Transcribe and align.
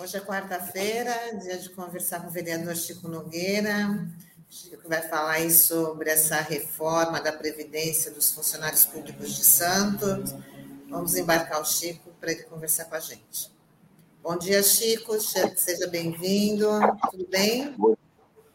Hoje 0.00 0.16
é 0.16 0.20
quarta-feira, 0.20 1.12
dia 1.42 1.58
de 1.58 1.68
conversar 1.68 2.22
com 2.22 2.28
o 2.28 2.30
vereador 2.30 2.74
Chico 2.74 3.06
Nogueira. 3.06 4.08
Chico 4.48 4.88
vai 4.88 5.02
falar 5.02 5.32
aí 5.32 5.50
sobre 5.50 6.08
essa 6.08 6.36
reforma 6.36 7.20
da 7.20 7.30
Previdência 7.30 8.10
dos 8.10 8.32
funcionários 8.32 8.86
públicos 8.86 9.28
de 9.36 9.44
Santos. 9.44 10.34
Vamos 10.88 11.16
embarcar 11.16 11.60
o 11.60 11.66
Chico 11.66 12.08
para 12.18 12.32
ele 12.32 12.44
conversar 12.44 12.86
com 12.86 12.94
a 12.94 12.98
gente. 12.98 13.52
Bom 14.22 14.38
dia, 14.38 14.62
Chico, 14.62 15.20
seja 15.20 15.86
bem-vindo. 15.86 16.66
Tudo 17.10 17.26
bem? 17.28 17.76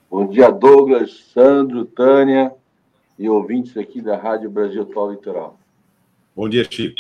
Bom 0.09 0.27
dia, 0.27 0.49
Douglas, 0.49 1.25
Sandro, 1.31 1.85
Tânia 1.85 2.51
e 3.19 3.29
ouvintes 3.29 3.77
aqui 3.77 4.01
da 4.01 4.17
Rádio 4.17 4.49
Brasil 4.49 4.81
Atual 4.81 5.11
Litoral. 5.11 5.59
Bom 6.35 6.49
dia, 6.49 6.63
Chico. 6.67 6.95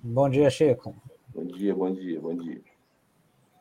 Bom 0.00 0.30
dia, 0.30 0.48
Chico. 0.48 0.94
Bom 1.34 1.44
dia, 1.44 1.74
bom 1.74 1.92
dia, 1.92 2.20
bom 2.20 2.36
dia. 2.36 2.67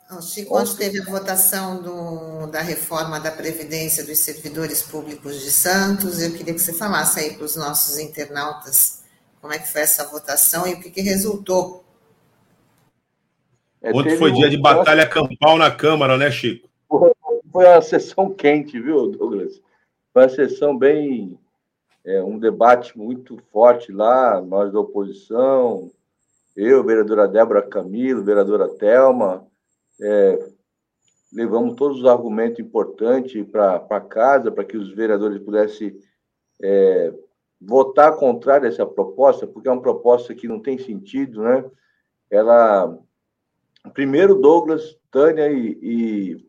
Ontem 0.10 0.46
teve 0.78 1.02
a 1.02 1.06
votação 1.06 1.82
do, 1.82 2.48
da 2.48 2.62
reforma 2.62 3.20
da 3.20 3.30
Previdência 3.30 4.06
dos 4.06 4.20
Servidores 4.20 4.82
Públicos 4.82 5.42
de 5.42 5.52
Santos. 5.52 6.22
Eu 6.22 6.32
queria 6.32 6.54
que 6.54 6.62
você 6.62 6.72
falasse 6.72 7.20
aí 7.20 7.34
para 7.34 7.44
os 7.44 7.58
nossos 7.58 8.00
internautas 8.00 9.04
como 9.42 9.54
é 9.54 9.60
que 9.60 9.70
foi 9.70 9.82
essa 9.82 10.06
votação 10.06 10.66
e 10.66 10.74
o 10.74 10.80
que, 10.80 10.90
que 10.90 11.02
resultou. 11.02 11.84
É, 13.82 13.92
ontem 13.92 14.18
foi 14.18 14.32
um... 14.32 14.34
dia 14.34 14.50
de 14.50 14.58
batalha 14.58 15.06
campal 15.06 15.58
na 15.58 15.70
Câmara, 15.70 16.18
né, 16.18 16.32
Chico? 16.32 16.70
Foi 16.88 17.66
uma 17.66 17.82
sessão 17.82 18.30
quente, 18.34 18.80
viu, 18.80 19.12
Douglas? 19.12 19.62
Foi 20.14 20.24
uma 20.24 20.30
sessão 20.30 20.78
bem. 20.78 21.38
É, 22.06 22.24
um 22.24 22.40
debate 22.40 22.98
muito 22.98 23.38
forte 23.52 23.92
lá, 23.92 24.40
nós 24.40 24.72
da 24.72 24.80
oposição, 24.80 25.92
eu, 26.56 26.82
vereadora 26.82 27.28
Débora 27.28 27.62
Camilo, 27.62 28.24
vereadora 28.24 28.70
Telma, 28.70 29.46
é, 30.02 30.50
levamos 31.32 31.76
todos 31.76 32.00
os 32.00 32.06
argumentos 32.06 32.60
importantes 32.60 33.46
para 33.50 34.02
casa, 34.02 34.52
para 34.52 34.64
que 34.64 34.78
os 34.78 34.92
vereadores 34.94 35.40
pudessem 35.40 36.00
é, 36.62 37.14
votar 37.60 38.16
contrário 38.16 38.66
a 38.66 38.70
essa 38.70 38.86
proposta, 38.86 39.48
porque 39.48 39.68
é 39.68 39.72
uma 39.72 39.82
proposta 39.82 40.34
que 40.34 40.48
não 40.48 40.60
tem 40.60 40.78
sentido, 40.78 41.44
né? 41.44 41.66
Ela. 42.30 42.98
Primeiro, 43.94 44.36
Douglas, 44.36 44.98
Tânia 45.10 45.50
e, 45.50 45.80
e, 45.82 46.46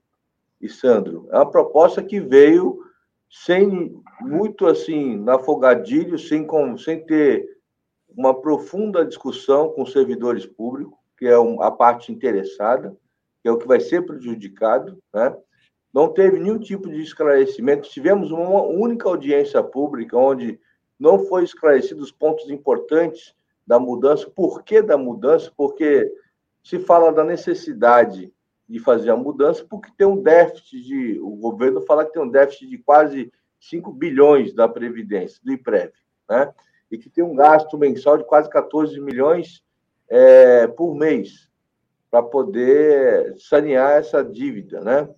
e 0.60 0.68
Sandro, 0.68 1.28
é 1.30 1.36
uma 1.36 1.50
proposta 1.50 2.02
que 2.02 2.18
veio 2.18 2.82
sem 3.30 4.02
muito 4.20 4.66
assim, 4.66 5.16
na 5.16 5.36
afogadilho, 5.36 6.18
sem, 6.18 6.44
com, 6.44 6.76
sem 6.76 7.04
ter 7.04 7.46
uma 8.08 8.34
profunda 8.34 9.04
discussão 9.04 9.68
com 9.70 9.82
os 9.82 9.92
servidores 9.92 10.46
públicos, 10.46 10.98
que 11.16 11.26
é 11.26 11.34
a 11.60 11.70
parte 11.70 12.10
interessada 12.10 12.96
que 13.42 13.48
é 13.48 13.52
o 13.52 13.58
que 13.58 13.66
vai 13.66 13.80
ser 13.80 14.04
prejudicado, 14.04 14.98
né? 15.14 15.36
Não 15.92 16.12
teve 16.12 16.38
nenhum 16.38 16.58
tipo 16.58 16.88
de 16.88 17.00
esclarecimento. 17.00 17.88
Tivemos 17.88 18.30
uma 18.30 18.62
única 18.62 19.08
audiência 19.08 19.62
pública 19.62 20.16
onde 20.16 20.60
não 20.98 21.18
foi 21.26 21.44
esclarecido 21.44 22.02
os 22.02 22.12
pontos 22.12 22.50
importantes 22.50 23.34
da 23.66 23.78
mudança. 23.78 24.28
Por 24.28 24.62
que 24.62 24.82
da 24.82 24.98
mudança? 24.98 25.52
Porque 25.56 26.12
se 26.62 26.78
fala 26.78 27.12
da 27.12 27.24
necessidade 27.24 28.32
de 28.68 28.78
fazer 28.78 29.10
a 29.10 29.16
mudança, 29.16 29.64
porque 29.68 29.90
tem 29.96 30.06
um 30.06 30.20
déficit 30.22 30.82
de. 30.82 31.18
O 31.20 31.30
governo 31.30 31.80
fala 31.80 32.04
que 32.04 32.12
tem 32.12 32.22
um 32.22 32.28
déficit 32.28 32.68
de 32.68 32.78
quase 32.78 33.32
5 33.58 33.90
bilhões 33.92 34.52
da 34.52 34.68
Previdência, 34.68 35.40
do 35.42 35.52
IPREV, 35.52 35.92
né? 36.28 36.52
E 36.90 36.98
que 36.98 37.08
tem 37.08 37.24
um 37.24 37.34
gasto 37.34 37.78
mensal 37.78 38.18
de 38.18 38.24
quase 38.24 38.48
14 38.50 39.00
milhões 39.00 39.62
é, 40.08 40.66
por 40.66 40.94
mês 40.94 41.48
para 42.10 42.22
poder 42.22 43.34
sanear 43.38 43.92
essa 43.98 44.24
dívida, 44.24 44.80
né? 44.80 45.08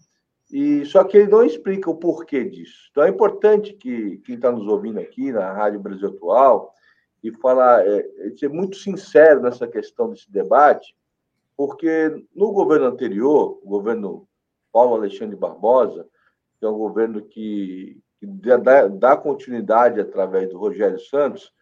E 0.50 0.84
só 0.86 1.04
que 1.04 1.16
ele 1.16 1.30
não 1.30 1.44
explica 1.44 1.88
o 1.88 1.96
porquê 1.96 2.44
disso. 2.44 2.88
Então 2.90 3.04
é 3.04 3.08
importante 3.08 3.72
que 3.74 4.18
quem 4.18 4.34
está 4.34 4.50
nos 4.50 4.66
ouvindo 4.66 4.98
aqui 4.98 5.30
na 5.30 5.52
Rádio 5.52 5.78
Brasil 5.78 6.08
Atual 6.08 6.74
e 7.22 7.30
falar, 7.30 7.86
é, 7.86 7.98
é, 7.98 8.30
ser 8.36 8.48
muito 8.48 8.76
sincero 8.76 9.40
nessa 9.40 9.68
questão 9.68 10.10
desse 10.10 10.30
debate, 10.30 10.96
porque 11.56 12.24
no 12.34 12.52
governo 12.52 12.86
anterior, 12.86 13.60
o 13.62 13.68
governo 13.68 14.26
Paulo 14.72 14.94
Alexandre 14.94 15.36
Barbosa, 15.36 16.06
que 16.58 16.64
é 16.64 16.68
um 16.68 16.78
governo 16.78 17.22
que, 17.22 18.00
que 18.18 18.26
dá, 18.26 18.88
dá, 18.88 19.16
continuidade 19.16 20.00
através 20.00 20.48
do 20.48 20.58
Rogério 20.58 20.98
Santos, 20.98 21.52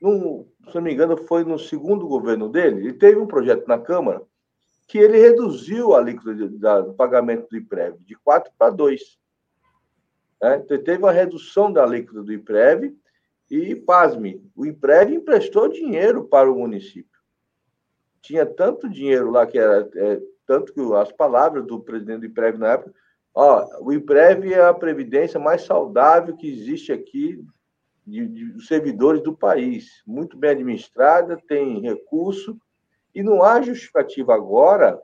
num, 0.00 0.46
se 0.68 0.74
não 0.74 0.82
me 0.82 0.92
engano, 0.92 1.16
foi 1.16 1.44
no 1.44 1.58
segundo 1.58 2.06
governo 2.06 2.48
dele, 2.48 2.80
ele 2.80 2.92
teve 2.92 3.18
um 3.18 3.26
projeto 3.26 3.66
na 3.66 3.78
Câmara 3.78 4.22
que 4.90 4.98
ele 4.98 5.18
reduziu 5.18 5.94
a 5.94 5.98
alíquota 5.98 6.34
do 6.82 6.94
pagamento 6.94 7.48
do 7.48 7.56
IPREV 7.56 7.96
de 8.00 8.16
4 8.16 8.52
para 8.58 8.72
2. 8.72 9.00
Né? 10.42 10.56
Então, 10.56 10.82
teve 10.82 10.98
uma 10.98 11.12
redução 11.12 11.72
da 11.72 11.84
alíquota 11.84 12.24
do 12.24 12.32
IPREV 12.32 12.96
e, 13.48 13.76
pasme, 13.76 14.44
o 14.56 14.66
IPREV 14.66 15.14
emprestou 15.14 15.68
dinheiro 15.68 16.24
para 16.24 16.50
o 16.50 16.58
município. 16.58 17.20
Tinha 18.20 18.44
tanto 18.44 18.88
dinheiro 18.88 19.30
lá 19.30 19.46
que 19.46 19.60
era. 19.60 19.88
É, 19.94 20.20
tanto 20.44 20.74
que 20.74 20.80
as 20.94 21.12
palavras 21.12 21.64
do 21.64 21.78
presidente 21.78 22.22
do 22.22 22.26
IPREV 22.26 22.58
na 22.58 22.72
época, 22.72 22.92
ó, 23.32 23.64
o 23.80 23.92
IPREV 23.92 24.54
é 24.54 24.64
a 24.64 24.74
previdência 24.74 25.38
mais 25.38 25.62
saudável 25.62 26.36
que 26.36 26.50
existe 26.52 26.90
aqui 26.90 27.40
de, 28.04 28.26
de, 28.26 28.66
servidores 28.66 29.22
do 29.22 29.36
país. 29.36 30.02
Muito 30.04 30.36
bem 30.36 30.50
administrada, 30.50 31.40
tem 31.46 31.80
recurso 31.80 32.60
e 33.14 33.22
não 33.22 33.42
há 33.42 33.60
justificativa 33.60 34.34
agora, 34.34 35.00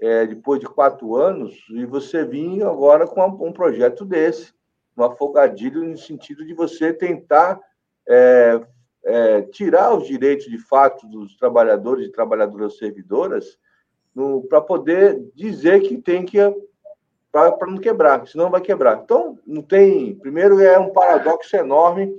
é, 0.00 0.26
depois 0.26 0.60
de 0.60 0.66
quatro 0.66 1.16
anos, 1.16 1.54
e 1.70 1.84
você 1.84 2.24
vir 2.24 2.62
agora 2.64 3.06
com 3.06 3.24
um 3.24 3.52
projeto 3.52 4.04
desse, 4.04 4.52
um 4.96 5.04
afogadilho 5.04 5.84
no 5.84 5.96
sentido 5.98 6.44
de 6.44 6.54
você 6.54 6.92
tentar 6.92 7.60
é, 8.08 8.60
é, 9.04 9.42
tirar 9.42 9.94
os 9.94 10.06
direitos 10.06 10.46
de 10.46 10.58
fato 10.58 11.06
dos 11.06 11.36
trabalhadores 11.36 12.06
e 12.06 12.12
trabalhadoras 12.12 12.78
servidoras 12.78 13.58
para 14.48 14.60
poder 14.60 15.20
dizer 15.34 15.80
que 15.80 15.98
tem 15.98 16.24
que 16.24 16.38
para 17.32 17.66
não 17.66 17.78
quebrar, 17.78 18.24
senão 18.28 18.48
vai 18.48 18.60
quebrar. 18.60 19.00
Então, 19.02 19.36
não 19.44 19.60
tem. 19.60 20.14
Primeiro, 20.14 20.60
é 20.60 20.78
um 20.78 20.92
paradoxo 20.92 21.56
enorme, 21.56 22.14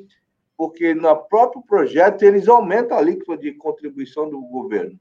porque 0.58 0.94
no 0.94 1.16
próprio 1.16 1.62
projeto 1.62 2.24
eles 2.24 2.50
aumentam 2.50 2.97
a 2.97 3.00
alíquota 3.00 3.41
de 3.41 3.53
contribuição 3.53 4.30
do 4.30 4.41
governo. 4.41 5.00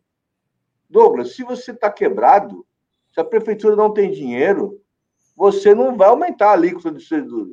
Douglas, 0.88 1.34
se 1.34 1.42
você 1.42 1.70
está 1.70 1.90
quebrado, 1.90 2.64
se 3.12 3.20
a 3.20 3.24
prefeitura 3.24 3.76
não 3.76 3.92
tem 3.92 4.10
dinheiro, 4.10 4.80
você 5.36 5.74
não 5.74 5.96
vai 5.96 6.08
aumentar 6.08 6.50
a 6.50 6.52
alíquota 6.52 6.92
de, 6.92 7.06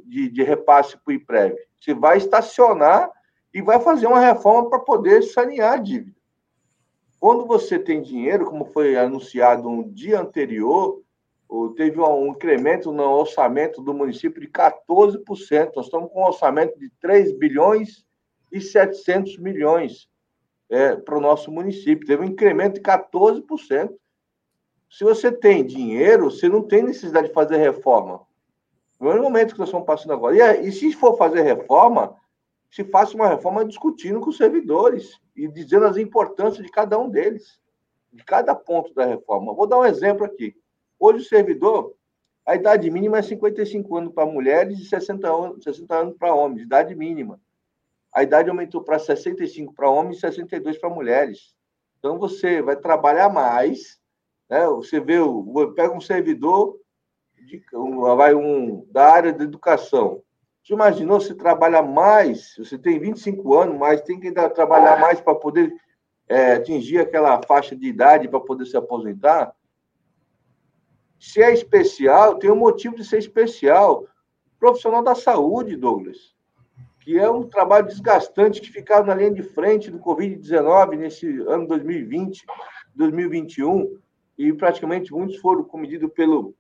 de, 0.05 0.29
de 0.29 0.43
repasse 0.43 0.97
para 0.97 1.11
o 1.11 1.13
IPREV. 1.13 1.55
Você 1.79 1.93
vai 1.93 2.17
estacionar 2.17 3.11
e 3.53 3.61
vai 3.61 3.79
fazer 3.79 4.07
uma 4.07 4.19
reforma 4.19 4.69
para 4.69 4.79
poder 4.79 5.23
sanear 5.23 5.73
a 5.73 5.77
dívida. 5.77 6.15
Quando 7.19 7.45
você 7.45 7.77
tem 7.77 8.01
dinheiro, 8.01 8.45
como 8.45 8.65
foi 8.65 8.97
anunciado 8.97 9.67
um 9.69 9.87
dia 9.87 10.19
anterior, 10.19 11.01
teve 11.75 11.99
um 11.99 12.27
incremento 12.27 12.91
no 12.91 13.03
orçamento 13.03 13.81
do 13.81 13.93
município 13.93 14.41
de 14.41 14.47
14%. 14.47 15.71
Nós 15.75 15.85
estamos 15.85 16.11
com 16.11 16.21
um 16.21 16.25
orçamento 16.25 16.77
de 16.79 16.89
3 16.99 17.37
bilhões 17.37 18.05
e 18.51 18.59
700 18.59 19.37
milhões 19.37 20.09
é, 20.71 20.95
para 20.95 21.17
o 21.17 21.21
nosso 21.21 21.51
município. 21.51 22.07
Teve 22.07 22.23
um 22.23 22.29
incremento 22.29 22.75
de 22.75 22.81
14%. 22.81 23.93
Se 24.89 25.03
você 25.03 25.31
tem 25.31 25.65
dinheiro, 25.65 26.31
você 26.31 26.47
não 26.47 26.63
tem 26.63 26.81
necessidade 26.81 27.27
de 27.27 27.33
fazer 27.33 27.57
reforma. 27.57 28.21
No 28.99 29.11
é 29.11 29.19
momento 29.19 29.53
que 29.53 29.59
nós 29.59 29.67
estamos 29.67 29.85
passando 29.85 30.13
agora. 30.13 30.57
E, 30.57 30.69
e 30.69 30.71
se 30.71 30.93
for 30.93 31.17
fazer 31.17 31.41
reforma, 31.41 32.15
se 32.69 32.85
faça 32.85 33.15
uma 33.15 33.27
reforma 33.27 33.65
discutindo 33.65 34.21
com 34.21 34.29
os 34.29 34.37
servidores 34.37 35.19
e 35.35 35.47
dizendo 35.47 35.85
as 35.85 35.97
importâncias 35.97 36.65
de 36.65 36.71
cada 36.71 36.97
um 36.97 37.09
deles, 37.09 37.59
de 38.11 38.23
cada 38.23 38.55
ponto 38.55 38.93
da 38.93 39.05
reforma. 39.05 39.53
Vou 39.53 39.67
dar 39.67 39.79
um 39.79 39.85
exemplo 39.85 40.25
aqui. 40.25 40.55
Hoje 40.97 41.25
o 41.25 41.27
servidor, 41.27 41.93
a 42.45 42.55
idade 42.55 42.89
mínima 42.89 43.17
é 43.17 43.21
55 43.21 43.97
anos 43.97 44.13
para 44.13 44.25
mulheres 44.25 44.79
e 44.79 44.85
60 44.85 45.27
anos, 45.27 45.63
60 45.63 45.95
anos 45.95 46.17
para 46.17 46.33
homens, 46.33 46.61
idade 46.61 46.95
mínima 46.95 47.39
a 48.13 48.23
idade 48.23 48.49
aumentou 48.49 48.83
para 48.83 48.99
65 48.99 49.73
para 49.73 49.89
homens 49.89 50.17
e 50.17 50.21
62 50.21 50.77
para 50.77 50.89
mulheres. 50.89 51.53
Então 51.97 52.19
você 52.19 52.61
vai 52.61 52.75
trabalhar 52.75 53.29
mais, 53.29 53.99
né? 54.49 54.67
Você 54.67 54.99
vê, 54.99 55.17
pega 55.75 55.95
um 55.95 56.01
servidor 56.01 56.77
de, 57.35 57.63
vai 58.17 58.35
um 58.35 58.85
da 58.91 59.09
área 59.09 59.31
da 59.31 59.43
educação. 59.43 60.21
Você 60.61 60.73
imaginou 60.73 61.21
se 61.21 61.33
trabalha 61.35 61.81
mais? 61.81 62.55
Você 62.57 62.77
tem 62.77 62.99
25 62.99 63.53
anos, 63.55 63.77
mas 63.79 64.01
tem 64.01 64.19
que 64.19 64.31
trabalhar 64.31 64.99
mais 64.99 65.21
para 65.21 65.33
poder 65.33 65.73
é, 66.27 66.53
atingir 66.53 66.99
aquela 66.99 67.41
faixa 67.41 67.75
de 67.75 67.87
idade 67.87 68.27
para 68.27 68.39
poder 68.39 68.65
se 68.65 68.77
aposentar? 68.77 69.55
Se 71.19 71.41
é 71.41 71.53
especial, 71.53 72.35
tem 72.35 72.51
um 72.51 72.55
motivo 72.55 72.95
de 72.95 73.05
ser 73.05 73.19
especial. 73.19 74.05
Profissional 74.59 75.01
da 75.01 75.15
saúde, 75.15 75.75
Douglas 75.75 76.35
que 77.01 77.17
é 77.17 77.29
um 77.29 77.43
trabalho 77.43 77.87
desgastante 77.87 78.61
que 78.61 78.71
ficava 78.71 79.07
na 79.07 79.15
linha 79.15 79.33
de 79.33 79.41
frente 79.41 79.89
do 79.89 79.99
Covid-19 79.99 80.97
nesse 80.97 81.27
ano 81.41 81.67
2020, 81.67 82.45
2021, 82.95 83.97
e 84.37 84.53
praticamente 84.53 85.11
muitos 85.11 85.37
foram 85.37 85.63
cometidos 85.63 86.11
pelo, 86.13 86.55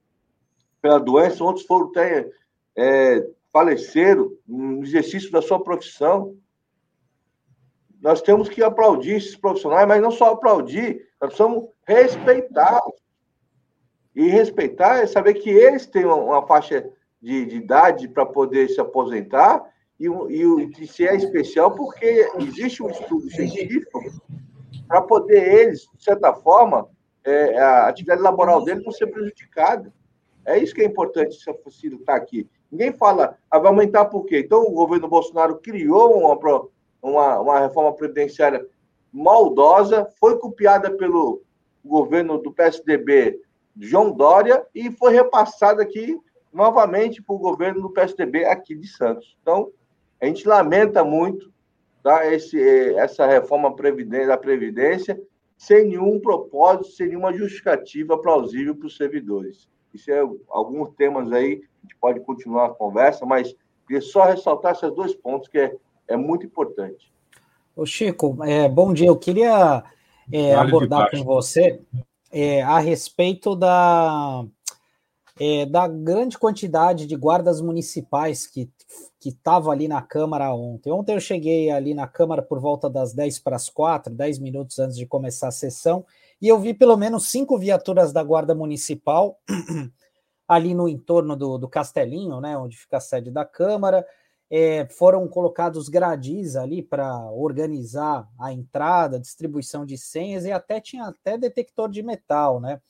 pela 0.81 0.99
doença, 0.99 1.43
outros 1.43 1.65
foram 1.65 1.89
até 1.89 2.27
é, 2.75 3.27
faleceram 3.53 4.31
no 4.47 4.83
exercício 4.83 5.31
da 5.31 5.41
sua 5.43 5.63
profissão. 5.63 6.35
Nós 8.01 8.21
temos 8.21 8.49
que 8.49 8.63
aplaudir 8.63 9.17
esses 9.17 9.35
profissionais, 9.35 9.87
mas 9.87 10.01
não 10.01 10.09
só 10.09 10.31
aplaudir, 10.31 11.07
nós 11.21 11.35
precisamos 11.35 11.69
respeitá-los. 11.85 12.99
E 14.15 14.27
respeitar 14.27 14.97
é 14.97 15.05
saber 15.05 15.35
que 15.35 15.49
eles 15.51 15.85
têm 15.85 16.05
uma 16.05 16.45
faixa 16.47 16.89
de, 17.21 17.45
de 17.45 17.57
idade 17.57 18.07
para 18.07 18.25
poder 18.25 18.69
se 18.69 18.81
aposentar, 18.81 19.63
e, 20.01 20.07
e, 20.07 20.71
e 20.79 20.87
se 20.87 21.07
é 21.07 21.15
especial 21.15 21.75
porque 21.75 22.27
existe 22.39 22.81
um 22.81 22.89
estudo 22.89 23.29
científico 23.29 24.01
para 24.87 25.01
poder 25.03 25.61
eles, 25.61 25.87
de 25.95 26.03
certa 26.03 26.33
forma, 26.33 26.89
é, 27.23 27.59
a 27.59 27.87
atividade 27.87 28.21
laboral 28.21 28.63
deles 28.63 28.83
não 28.83 28.91
ser 28.91 29.07
prejudicada. 29.07 29.93
É 30.43 30.57
isso 30.57 30.73
que 30.73 30.81
é 30.81 30.85
importante 30.85 31.35
se 31.35 31.87
estar 31.87 32.15
aqui. 32.15 32.49
Ninguém 32.71 32.91
fala, 32.91 33.37
ah, 33.49 33.59
vai 33.59 33.69
aumentar 33.69 34.05
por 34.05 34.25
quê? 34.25 34.39
Então, 34.39 34.63
o 34.63 34.71
governo 34.71 35.07
Bolsonaro 35.07 35.59
criou 35.59 36.17
uma, 36.17 36.67
uma, 37.01 37.39
uma 37.39 37.59
reforma 37.59 37.93
previdenciária 37.93 38.65
maldosa, 39.13 40.07
foi 40.19 40.39
copiada 40.39 40.89
pelo 40.97 41.43
governo 41.85 42.39
do 42.39 42.51
PSDB 42.51 43.39
João 43.77 44.11
Dória 44.11 44.65
e 44.73 44.91
foi 44.91 45.13
repassada 45.13 45.83
aqui 45.83 46.19
novamente 46.51 47.21
para 47.21 47.35
o 47.35 47.39
governo 47.39 47.81
do 47.81 47.89
PSDB 47.91 48.45
aqui 48.45 48.75
de 48.75 48.87
Santos. 48.87 49.37
Então, 49.41 49.71
a 50.21 50.25
gente 50.27 50.47
lamenta 50.47 51.03
muito 51.03 51.51
tá, 52.03 52.31
esse, 52.31 52.59
essa 52.95 53.25
reforma 53.25 53.73
da 54.27 54.37
Previdência 54.37 55.19
sem 55.57 55.89
nenhum 55.89 56.19
propósito, 56.19 56.91
sem 56.95 57.09
nenhuma 57.09 57.33
justificativa 57.33 58.17
plausível 58.17 58.75
para 58.75 58.87
os 58.87 58.97
servidores. 58.97 59.67
Isso 59.93 60.09
é 60.11 60.19
alguns 60.49 60.91
temas 60.95 61.31
aí, 61.31 61.61
a 61.79 61.81
gente 61.81 61.95
pode 61.99 62.19
continuar 62.21 62.65
a 62.67 62.73
conversa, 62.73 63.25
mas 63.25 63.55
queria 63.85 64.01
só 64.01 64.25
ressaltar 64.25 64.71
esses 64.71 64.91
dois 64.95 65.13
pontos 65.13 65.47
que 65.47 65.59
é, 65.59 65.75
é 66.07 66.15
muito 66.15 66.45
importante. 66.45 67.11
Ô 67.75 67.85
Chico, 67.85 68.37
é, 68.43 68.67
bom 68.67 68.93
dia. 68.93 69.07
Eu 69.07 69.17
queria 69.17 69.83
é, 70.31 70.55
abordar 70.55 71.11
com 71.11 71.23
você 71.23 71.79
é, 72.31 72.61
a 72.63 72.79
respeito 72.79 73.55
da, 73.55 74.43
é, 75.39 75.65
da 75.65 75.87
grande 75.87 76.37
quantidade 76.37 77.05
de 77.05 77.15
guardas 77.15 77.61
municipais 77.61 78.47
que 78.47 78.69
que 79.19 79.29
estava 79.29 79.71
ali 79.71 79.87
na 79.87 80.01
Câmara 80.01 80.53
ontem. 80.53 80.91
Ontem 80.91 81.13
eu 81.13 81.19
cheguei 81.19 81.69
ali 81.69 81.93
na 81.93 82.07
Câmara 82.07 82.41
por 82.41 82.59
volta 82.59 82.89
das 82.89 83.13
10 83.13 83.39
para 83.39 83.55
as 83.55 83.69
4, 83.69 84.13
10 84.13 84.39
minutos 84.39 84.79
antes 84.79 84.97
de 84.97 85.05
começar 85.05 85.49
a 85.49 85.51
sessão, 85.51 86.05
e 86.41 86.47
eu 86.47 86.59
vi 86.59 86.73
pelo 86.73 86.97
menos 86.97 87.29
cinco 87.29 87.57
viaturas 87.57 88.11
da 88.11 88.23
Guarda 88.23 88.55
Municipal 88.55 89.39
ali 90.47 90.73
no 90.73 90.89
entorno 90.89 91.35
do, 91.35 91.57
do 91.57 91.69
Castelinho, 91.69 92.41
né, 92.41 92.57
onde 92.57 92.77
fica 92.77 92.97
a 92.97 93.01
sede 93.01 93.29
da 93.29 93.45
Câmara. 93.45 94.05
É, 94.53 94.85
foram 94.87 95.27
colocados 95.29 95.87
gradis 95.87 96.57
ali 96.57 96.83
para 96.83 97.31
organizar 97.31 98.27
a 98.37 98.51
entrada, 98.51 99.17
distribuição 99.17 99.85
de 99.85 99.97
senhas 99.97 100.43
e 100.43 100.51
até 100.51 100.81
tinha 100.81 101.05
até 101.05 101.37
detector 101.37 101.89
de 101.89 102.03
metal, 102.03 102.59
né? 102.59 102.81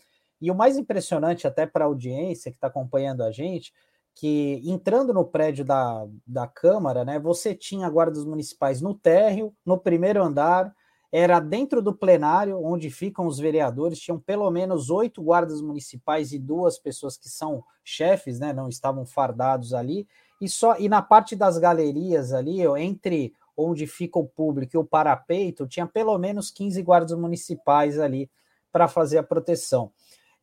E 0.42 0.50
o 0.50 0.56
mais 0.56 0.76
impressionante 0.76 1.46
até 1.46 1.68
para 1.68 1.86
a 1.86 1.88
audiência 1.88 2.50
que 2.50 2.58
está 2.58 2.66
acompanhando 2.66 3.22
a 3.22 3.32
gente, 3.32 3.72
que 4.16 4.62
entrando 4.66 5.14
no 5.14 5.26
prédio 5.26 5.64
da, 5.64 6.06
da 6.26 6.48
Câmara, 6.48 7.04
né, 7.06 7.20
você 7.20 7.56
tinha 7.56 7.90
guardas 7.90 8.26
municipais 8.26 8.82
no 8.82 8.94
térreo, 8.94 9.54
no 9.66 9.78
primeiro 9.78 10.24
andar, 10.24 10.74
era 11.12 11.40
dentro 11.40 11.82
do 11.82 11.94
plenário, 11.94 12.64
onde 12.64 12.90
ficam 12.90 13.28
os 13.28 13.38
vereadores, 13.38 14.00
tinham 14.00 14.20
pelo 14.20 14.50
menos 14.50 14.90
oito 14.90 15.22
guardas 15.22 15.62
municipais 15.62 16.32
e 16.32 16.40
duas 16.40 16.80
pessoas 16.80 17.18
que 17.18 17.30
são 17.30 17.64
chefes, 17.84 18.40
né, 18.40 18.54
não 18.54 18.70
estavam 18.70 19.06
fardados 19.06 19.74
ali, 19.74 20.08
e 20.40 20.48
só 20.48 20.78
e 20.78 20.88
na 20.88 21.02
parte 21.02 21.36
das 21.36 21.58
galerias 21.58 22.32
ali, 22.32 22.62
entre 22.80 23.34
onde 23.56 23.86
fica 23.86 24.18
o 24.18 24.28
público 24.28 24.76
e 24.76 24.78
o 24.78 24.86
parapeito, 24.86 25.68
tinha 25.68 25.86
pelo 25.86 26.18
menos 26.18 26.50
15 26.50 26.82
guardas 26.82 27.18
municipais 27.18 28.00
ali 28.00 28.30
para 28.72 28.88
fazer 28.88 29.18
a 29.18 29.24
proteção. 29.24 29.92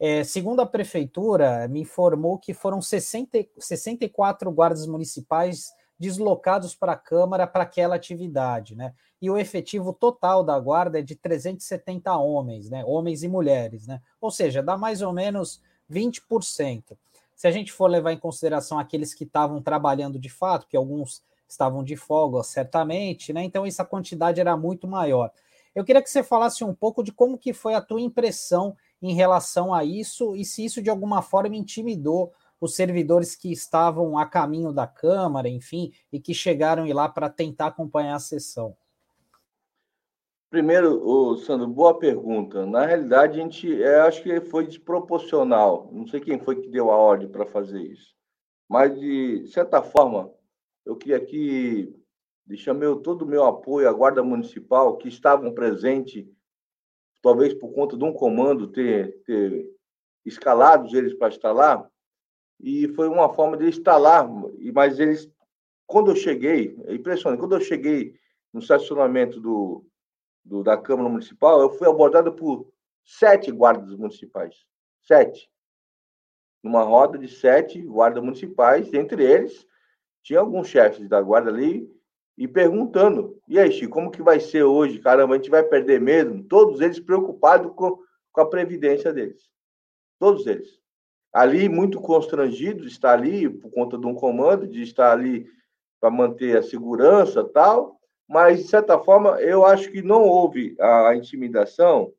É, 0.01 0.23
segundo 0.23 0.61
a 0.61 0.67
prefeitura, 0.67 1.67
me 1.69 1.81
informou 1.81 2.39
que 2.39 2.55
foram 2.55 2.81
60, 2.81 3.47
64 3.59 4.51
guardas 4.53 4.87
municipais 4.87 5.73
deslocados 5.99 6.75
para 6.75 6.93
a 6.93 6.97
Câmara 6.97 7.47
para 7.47 7.65
aquela 7.65 7.97
atividade, 7.97 8.77
né? 8.77 8.95
E 9.21 9.29
o 9.29 9.37
efetivo 9.37 9.93
total 9.93 10.45
da 10.45 10.59
guarda 10.59 11.01
é 11.01 11.03
de 11.03 11.17
370 11.17 12.17
homens, 12.17 12.71
né? 12.71 12.85
Homens 12.87 13.25
e 13.25 13.29
mulheres, 13.29 13.89
né? 13.89 14.01
Ou 14.21 14.31
seja, 14.31 14.63
dá 14.63 14.77
mais 14.77 15.03
ou 15.03 15.13
menos 15.13 15.61
20%. 15.91 16.97
Se 17.35 17.49
a 17.49 17.51
gente 17.51 17.73
for 17.73 17.91
levar 17.91 18.13
em 18.13 18.19
consideração 18.19 18.79
aqueles 18.79 19.13
que 19.13 19.25
estavam 19.25 19.61
trabalhando 19.61 20.19
de 20.19 20.29
fato, 20.29 20.69
que 20.69 20.77
alguns 20.77 21.23
estavam 21.49 21.83
de 21.83 21.97
folga, 21.97 22.45
certamente, 22.45 23.33
né? 23.33 23.43
Então 23.43 23.67
essa 23.67 23.85
quantidade 23.85 24.41
era 24.41 24.57
muito 24.57 24.87
maior. 24.87 25.33
Eu 25.75 25.85
queria 25.85 26.03
que 26.03 26.11
você 26.11 26.23
falasse 26.23 26.63
um 26.65 26.75
pouco 26.75 27.03
de 27.03 27.13
como 27.13 27.39
que 27.39 27.53
foi 27.53 27.75
a 27.75 27.81
tua 27.81 28.01
impressão 28.01 28.77
em 29.01 29.15
relação 29.15 29.73
a 29.73 29.85
isso 29.85 30.35
e 30.35 30.45
se 30.45 30.65
isso 30.65 30.83
de 30.83 30.91
alguma 30.91 31.23
forma 31.23 31.57
intimidou 31.57 32.33
os 32.61 32.75
servidores 32.75 33.37
que 33.37 33.53
estavam 33.53 34.19
a 34.19 34.27
caminho 34.27 34.73
da 34.73 34.87
Câmara, 34.87 35.49
enfim, 35.49 35.93
e 36.13 36.19
que 36.19 36.35
chegaram 36.35 36.87
lá 36.93 37.09
para 37.09 37.31
tentar 37.31 37.69
acompanhar 37.69 38.17
a 38.17 38.21
sessão? 38.21 38.77
Primeiro, 40.51 41.37
Sandro, 41.37 41.69
boa 41.69 41.99
pergunta. 41.99 42.65
Na 42.65 42.87
realidade, 42.87 43.39
a 43.39 43.43
gente, 43.43 43.83
é, 43.83 44.01
acho 44.01 44.23
que 44.23 44.41
foi 44.41 44.67
desproporcional. 44.67 45.91
Não 45.93 46.07
sei 46.07 46.21
quem 46.21 46.39
foi 46.39 46.57
que 46.57 46.71
deu 46.71 46.91
a 46.91 46.97
ordem 46.97 47.29
para 47.29 47.45
fazer 47.45 47.83
isso, 47.83 48.15
mas 48.69 48.99
de 48.99 49.47
certa 49.49 49.83
forma, 49.83 50.33
eu 50.87 50.97
queria 50.97 51.19
aqui 51.19 51.95
deixar 52.47 52.73
meu, 52.73 52.97
todo 52.97 53.23
o 53.23 53.27
meu 53.27 53.45
apoio 53.45 53.89
à 53.89 53.93
Guarda 53.93 54.23
Municipal 54.23 54.97
que 54.97 55.07
estavam 55.07 55.53
presentes 55.53 56.27
talvez 57.23 57.55
por 57.55 57.73
conta 57.73 57.97
de 57.97 58.05
um 58.05 58.13
comando 58.13 58.69
ter, 58.69 59.23
ter 59.25 59.71
eles 60.93 61.15
para 61.15 61.29
estar 61.29 61.53
lá, 61.53 61.89
e 62.61 62.89
foi 62.89 63.09
uma 63.09 63.33
forma 63.33 63.57
de 63.57 63.69
lá, 63.97 64.29
mas 64.73 64.99
eles, 64.99 65.31
quando 65.87 66.11
eu 66.11 66.17
cheguei, 66.17 66.77
é 66.87 66.95
impressionante, 66.95 67.41
quando 67.41 67.55
eu 67.55 67.61
cheguei 67.61 68.15
no 68.53 68.61
estacionamento 68.61 69.41
do, 69.41 69.85
do, 70.45 70.63
da 70.63 70.77
Câmara 70.77 71.09
Municipal, 71.09 71.61
eu 71.61 71.71
fui 71.71 71.89
abordado 71.89 72.33
por 72.33 72.69
sete 73.05 73.51
guardas 73.51 73.95
municipais, 73.97 74.67
sete, 75.03 75.49
numa 76.63 76.83
roda 76.83 77.17
de 77.17 77.29
sete 77.29 77.81
guardas 77.81 78.23
municipais, 78.23 78.93
entre 78.93 79.25
eles 79.25 79.67
tinha 80.23 80.41
alguns 80.41 80.69
chefes 80.69 81.09
da 81.09 81.23
guarda 81.23 81.51
ali, 81.51 81.89
e 82.39 82.47
perguntando: 82.47 83.37
e 83.49 83.59
aí, 83.59 83.71
Chico, 83.73 83.93
como 83.93 84.13
que 84.13 84.23
vai 84.23 84.39
ser 84.39 84.63
hoje? 84.63 85.01
Caramba, 85.01 85.35
a 85.35 85.37
gente 85.37 85.51
vai 85.51 85.65
perder 85.65 86.01
mesmo? 86.01 86.45
Todos 86.45 86.81
eles 86.81 87.01
preocupados 87.01 87.73
com, 87.75 87.99
com 88.33 88.41
a 88.41 88.49
previdência 88.49 89.13
deles. 89.13 89.51
Todos 90.21 90.47
eles. 90.47 90.79
Ali, 91.33 91.69
muito 91.69 92.01
constrangidos, 92.01 92.87
está 92.87 93.13
ali 93.13 93.51
por 93.51 93.71
conta 93.73 93.99
de 93.99 94.07
um 94.07 94.15
comando, 94.15 94.69
de 94.69 94.83
estar 94.83 95.13
ali 95.13 95.47
para 96.01 96.11
manter 96.11 96.57
a 96.57 96.63
segurança 96.63 97.45
tal, 97.45 97.99
mas, 98.27 98.63
de 98.63 98.69
certa 98.69 98.99
forma, 98.99 99.41
eu 99.41 99.67
acho 99.67 99.91
que 99.91 100.01
não 100.01 100.23
houve 100.23 100.77
a, 100.79 101.09
a 101.09 101.17
intimidação 101.17 102.13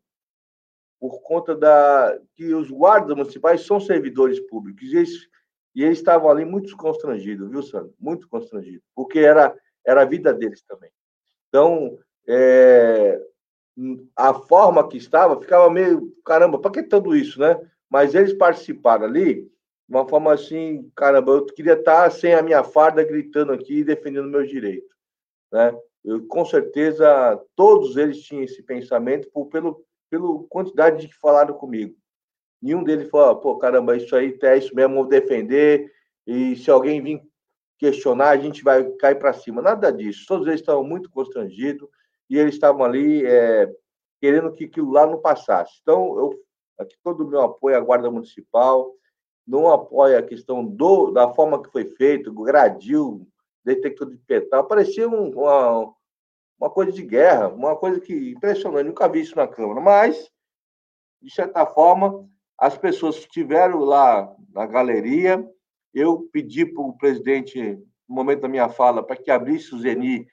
por 0.99 1.21
conta 1.21 1.55
da 1.55 2.19
que 2.35 2.53
os 2.53 2.69
guardas 2.69 3.15
municipais 3.15 3.65
são 3.65 3.79
servidores 3.79 4.39
públicos 4.47 4.83
e 4.83 4.97
eles, 4.97 5.29
e 5.73 5.83
eles 5.83 5.97
estavam 5.97 6.29
ali 6.29 6.43
muito 6.43 6.75
constrangidos, 6.75 7.49
viu, 7.49 7.63
Sandro? 7.63 7.93
Muito 7.97 8.27
constrangidos, 8.27 8.83
porque 8.93 9.19
era 9.19 9.55
era 9.85 10.01
a 10.01 10.05
vida 10.05 10.33
deles 10.33 10.61
também. 10.63 10.91
Então, 11.47 11.97
é, 12.27 13.19
a 14.15 14.33
forma 14.33 14.87
que 14.87 14.97
estava 14.97 15.39
ficava 15.39 15.69
meio, 15.69 16.13
caramba, 16.25 16.59
para 16.59 16.71
que 16.71 16.83
tudo 16.83 17.15
isso, 17.15 17.39
né? 17.39 17.59
Mas 17.89 18.13
eles 18.13 18.33
participaram 18.33 19.05
ali 19.05 19.49
de 19.89 19.95
uma 19.95 20.07
forma 20.07 20.31
assim, 20.31 20.91
caramba, 20.95 21.31
eu 21.31 21.45
queria 21.47 21.73
estar 21.73 22.11
sem 22.11 22.35
a 22.35 22.43
minha 22.43 22.63
farda 22.63 23.03
gritando 23.03 23.51
aqui 23.51 23.79
e 23.79 23.83
defendendo 23.83 24.29
meus 24.29 24.47
direitos, 24.47 24.89
né? 25.51 25.75
Eu, 26.05 26.25
com 26.27 26.45
certeza, 26.45 27.41
todos 27.55 27.97
eles 27.97 28.21
tinham 28.21 28.43
esse 28.43 28.61
pensamento 28.63 29.29
por, 29.31 29.47
pelo, 29.47 29.83
pela 30.09 30.43
quantidade 30.47 31.01
de 31.01 31.07
que 31.07 31.19
falaram 31.19 31.55
comigo. 31.55 31.95
Nenhum 32.61 32.83
deles 32.83 33.09
falou, 33.09 33.35
pô, 33.37 33.57
caramba, 33.57 33.97
isso 33.97 34.15
aí 34.15 34.37
é 34.43 34.57
isso 34.57 34.75
mesmo, 34.75 34.95
vou 34.95 35.07
defender, 35.07 35.91
e 36.27 36.55
se 36.55 36.69
alguém 36.69 37.01
vir 37.01 37.21
questionar, 37.79 38.29
a 38.29 38.37
gente 38.37 38.63
vai 38.63 38.83
cair 38.91 39.15
para 39.15 39.33
cima. 39.33 39.61
Nada 39.61 39.91
disso. 39.91 40.25
Todos 40.27 40.45
eles 40.47 40.59
estavam 40.59 40.83
muito 40.83 41.09
constrangidos 41.09 41.89
e 42.29 42.37
eles 42.37 42.53
estavam 42.53 42.83
ali 42.83 43.25
é, 43.25 43.73
querendo 44.21 44.53
que 44.53 44.65
aquilo 44.65 44.91
lá 44.91 45.07
não 45.07 45.19
passasse. 45.19 45.79
Então, 45.81 46.19
eu, 46.19 46.39
aqui 46.77 46.95
todo 47.03 47.23
o 47.23 47.27
meu 47.27 47.41
apoio 47.41 47.75
à 47.75 47.79
Guarda 47.79 48.11
Municipal, 48.11 48.93
não 49.47 49.71
apoio 49.71 50.17
a 50.17 50.21
questão 50.21 50.63
do, 50.63 51.09
da 51.09 51.33
forma 51.33 51.63
que 51.63 51.71
foi 51.71 51.85
feito, 51.85 52.31
gradil, 52.31 53.27
detector 53.65 54.07
de 54.09 54.17
petal, 54.17 54.67
parecia 54.67 55.09
um, 55.09 55.31
uma, 55.31 55.93
uma 56.59 56.69
coisa 56.69 56.91
de 56.91 57.01
guerra, 57.01 57.47
uma 57.47 57.75
coisa 57.75 57.99
que 57.99 58.31
impressionante, 58.31 58.85
nunca 58.85 59.07
vi 59.07 59.21
isso 59.21 59.35
na 59.35 59.47
Câmara, 59.47 59.81
mas 59.81 60.29
de 61.21 61.33
certa 61.33 61.65
forma, 61.65 62.27
as 62.57 62.77
pessoas 62.77 63.17
estiveram 63.17 63.79
lá 63.79 64.33
na 64.53 64.65
galeria. 64.65 65.45
Eu 65.93 66.29
pedi 66.31 66.65
para 66.65 66.83
o 66.83 66.97
presidente, 66.97 67.59
no 68.07 68.15
momento 68.15 68.41
da 68.41 68.47
minha 68.47 68.69
fala, 68.69 69.03
para 69.03 69.15
que 69.15 69.31
abrisse 69.31 69.73
o 69.73 69.79
Zeni, 69.79 70.27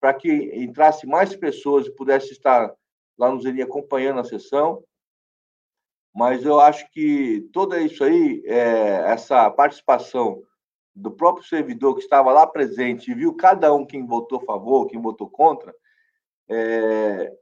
para 0.00 0.14
que 0.14 0.30
entrasse 0.54 1.06
mais 1.06 1.34
pessoas 1.34 1.86
e 1.86 1.94
pudesse 1.94 2.32
estar 2.32 2.72
lá 3.18 3.30
no 3.30 3.40
Zeni 3.40 3.62
acompanhando 3.62 4.20
a 4.20 4.24
sessão. 4.24 4.82
Mas 6.14 6.44
eu 6.44 6.58
acho 6.60 6.90
que 6.90 7.48
toda 7.52 7.80
isso 7.80 8.02
aí, 8.02 8.42
é, 8.46 9.10
essa 9.10 9.50
participação 9.50 10.42
do 10.94 11.10
próprio 11.10 11.46
servidor 11.46 11.94
que 11.94 12.00
estava 12.00 12.32
lá 12.32 12.46
presente 12.46 13.10
e 13.10 13.14
viu 13.14 13.34
cada 13.34 13.72
um 13.74 13.84
quem 13.84 14.06
votou 14.06 14.40
a 14.40 14.44
favor, 14.44 14.86
quem 14.86 15.00
votou 15.00 15.28
contra, 15.28 15.74
é, 16.48 17.32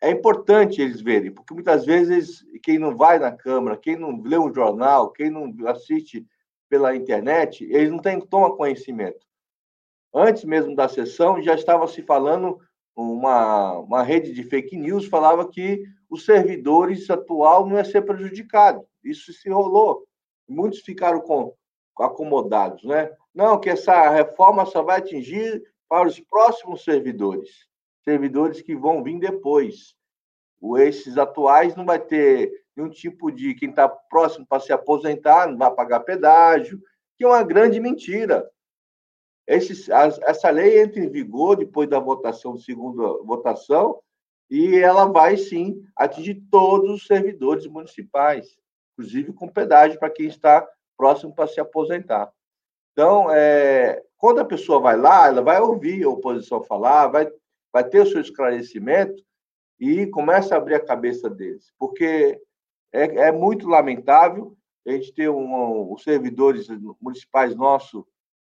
é 0.00 0.10
importante 0.10 0.80
eles 0.80 1.00
verem, 1.00 1.32
porque 1.32 1.52
muitas 1.52 1.84
vezes 1.84 2.44
quem 2.62 2.78
não 2.78 2.96
vai 2.96 3.18
na 3.18 3.32
Câmara, 3.32 3.76
quem 3.76 3.96
não 3.96 4.22
lê 4.22 4.38
um 4.38 4.54
jornal, 4.54 5.10
quem 5.10 5.28
não 5.28 5.52
assiste 5.66 6.24
pela 6.70 6.96
internet, 6.96 7.64
eles 7.64 7.90
não 7.90 7.98
têm, 7.98 8.18
tomam 8.18 8.56
conhecimento. 8.56 9.26
Antes 10.14 10.44
mesmo 10.44 10.74
da 10.74 10.88
sessão, 10.88 11.42
já 11.42 11.54
estava 11.54 11.86
se 11.86 12.02
falando, 12.02 12.58
uma, 12.96 13.78
uma 13.78 14.02
rede 14.02 14.32
de 14.32 14.42
fake 14.42 14.76
news 14.76 15.04
falava 15.04 15.46
que 15.46 15.84
os 16.08 16.24
servidores 16.24 17.10
atual 17.10 17.66
não 17.66 17.76
ia 17.76 17.84
ser 17.84 18.02
prejudicado. 18.02 18.86
Isso 19.04 19.32
se 19.32 19.50
rolou. 19.50 20.06
Muitos 20.48 20.80
ficaram 20.80 21.20
com, 21.20 21.54
acomodados, 21.98 22.82
né? 22.84 23.10
Não, 23.34 23.60
que 23.60 23.68
essa 23.68 24.08
reforma 24.08 24.64
só 24.64 24.82
vai 24.82 24.98
atingir 24.98 25.62
para 25.88 26.08
os 26.08 26.18
próximos 26.18 26.82
servidores 26.82 27.68
servidores 28.04 28.62
que 28.62 28.74
vão 28.74 29.02
vir 29.02 29.18
depois. 29.18 29.94
O, 30.60 30.76
esses 30.78 31.16
atuais 31.16 31.74
não 31.76 31.84
vai 31.84 31.98
ter 31.98 32.59
nenhum 32.76 32.90
tipo 32.90 33.30
de 33.30 33.54
quem 33.54 33.70
está 33.70 33.88
próximo 33.88 34.46
para 34.46 34.60
se 34.60 34.72
aposentar, 34.72 35.48
não 35.48 35.58
vai 35.58 35.70
pagar 35.74 36.00
pedágio, 36.00 36.80
que 37.16 37.24
é 37.24 37.26
uma 37.26 37.42
grande 37.42 37.80
mentira. 37.80 38.48
Esse, 39.46 39.90
essa 39.92 40.50
lei 40.50 40.80
entra 40.80 41.00
em 41.00 41.10
vigor 41.10 41.56
depois 41.56 41.88
da 41.88 41.98
votação, 41.98 42.56
segunda 42.56 43.22
votação, 43.24 44.00
e 44.48 44.76
ela 44.76 45.06
vai 45.06 45.36
sim 45.36 45.82
atingir 45.96 46.42
todos 46.50 46.90
os 46.90 47.06
servidores 47.06 47.66
municipais, 47.66 48.56
inclusive 48.92 49.32
com 49.32 49.48
pedágio 49.48 49.98
para 49.98 50.10
quem 50.10 50.26
está 50.26 50.66
próximo 50.96 51.34
para 51.34 51.48
se 51.48 51.60
aposentar. 51.60 52.32
Então, 52.92 53.30
é, 53.30 54.02
quando 54.18 54.40
a 54.40 54.44
pessoa 54.44 54.80
vai 54.80 54.96
lá, 54.96 55.28
ela 55.28 55.42
vai 55.42 55.60
ouvir 55.60 56.04
a 56.04 56.08
oposição 56.08 56.62
falar, 56.62 57.08
vai 57.08 57.30
vai 57.72 57.88
ter 57.88 58.00
o 58.00 58.06
seu 58.06 58.20
esclarecimento 58.20 59.22
e 59.78 60.06
começa 60.08 60.54
a 60.54 60.58
abrir 60.58 60.74
a 60.74 60.84
cabeça 60.84 61.30
deles, 61.30 61.72
porque 61.78 62.40
é, 62.92 63.28
é 63.28 63.32
muito 63.32 63.68
lamentável 63.68 64.56
a 64.86 64.92
gente 64.92 65.12
ter 65.12 65.28
um, 65.28 65.92
os 65.92 66.02
servidores 66.02 66.66
municipais 67.00 67.54
nossos 67.54 68.04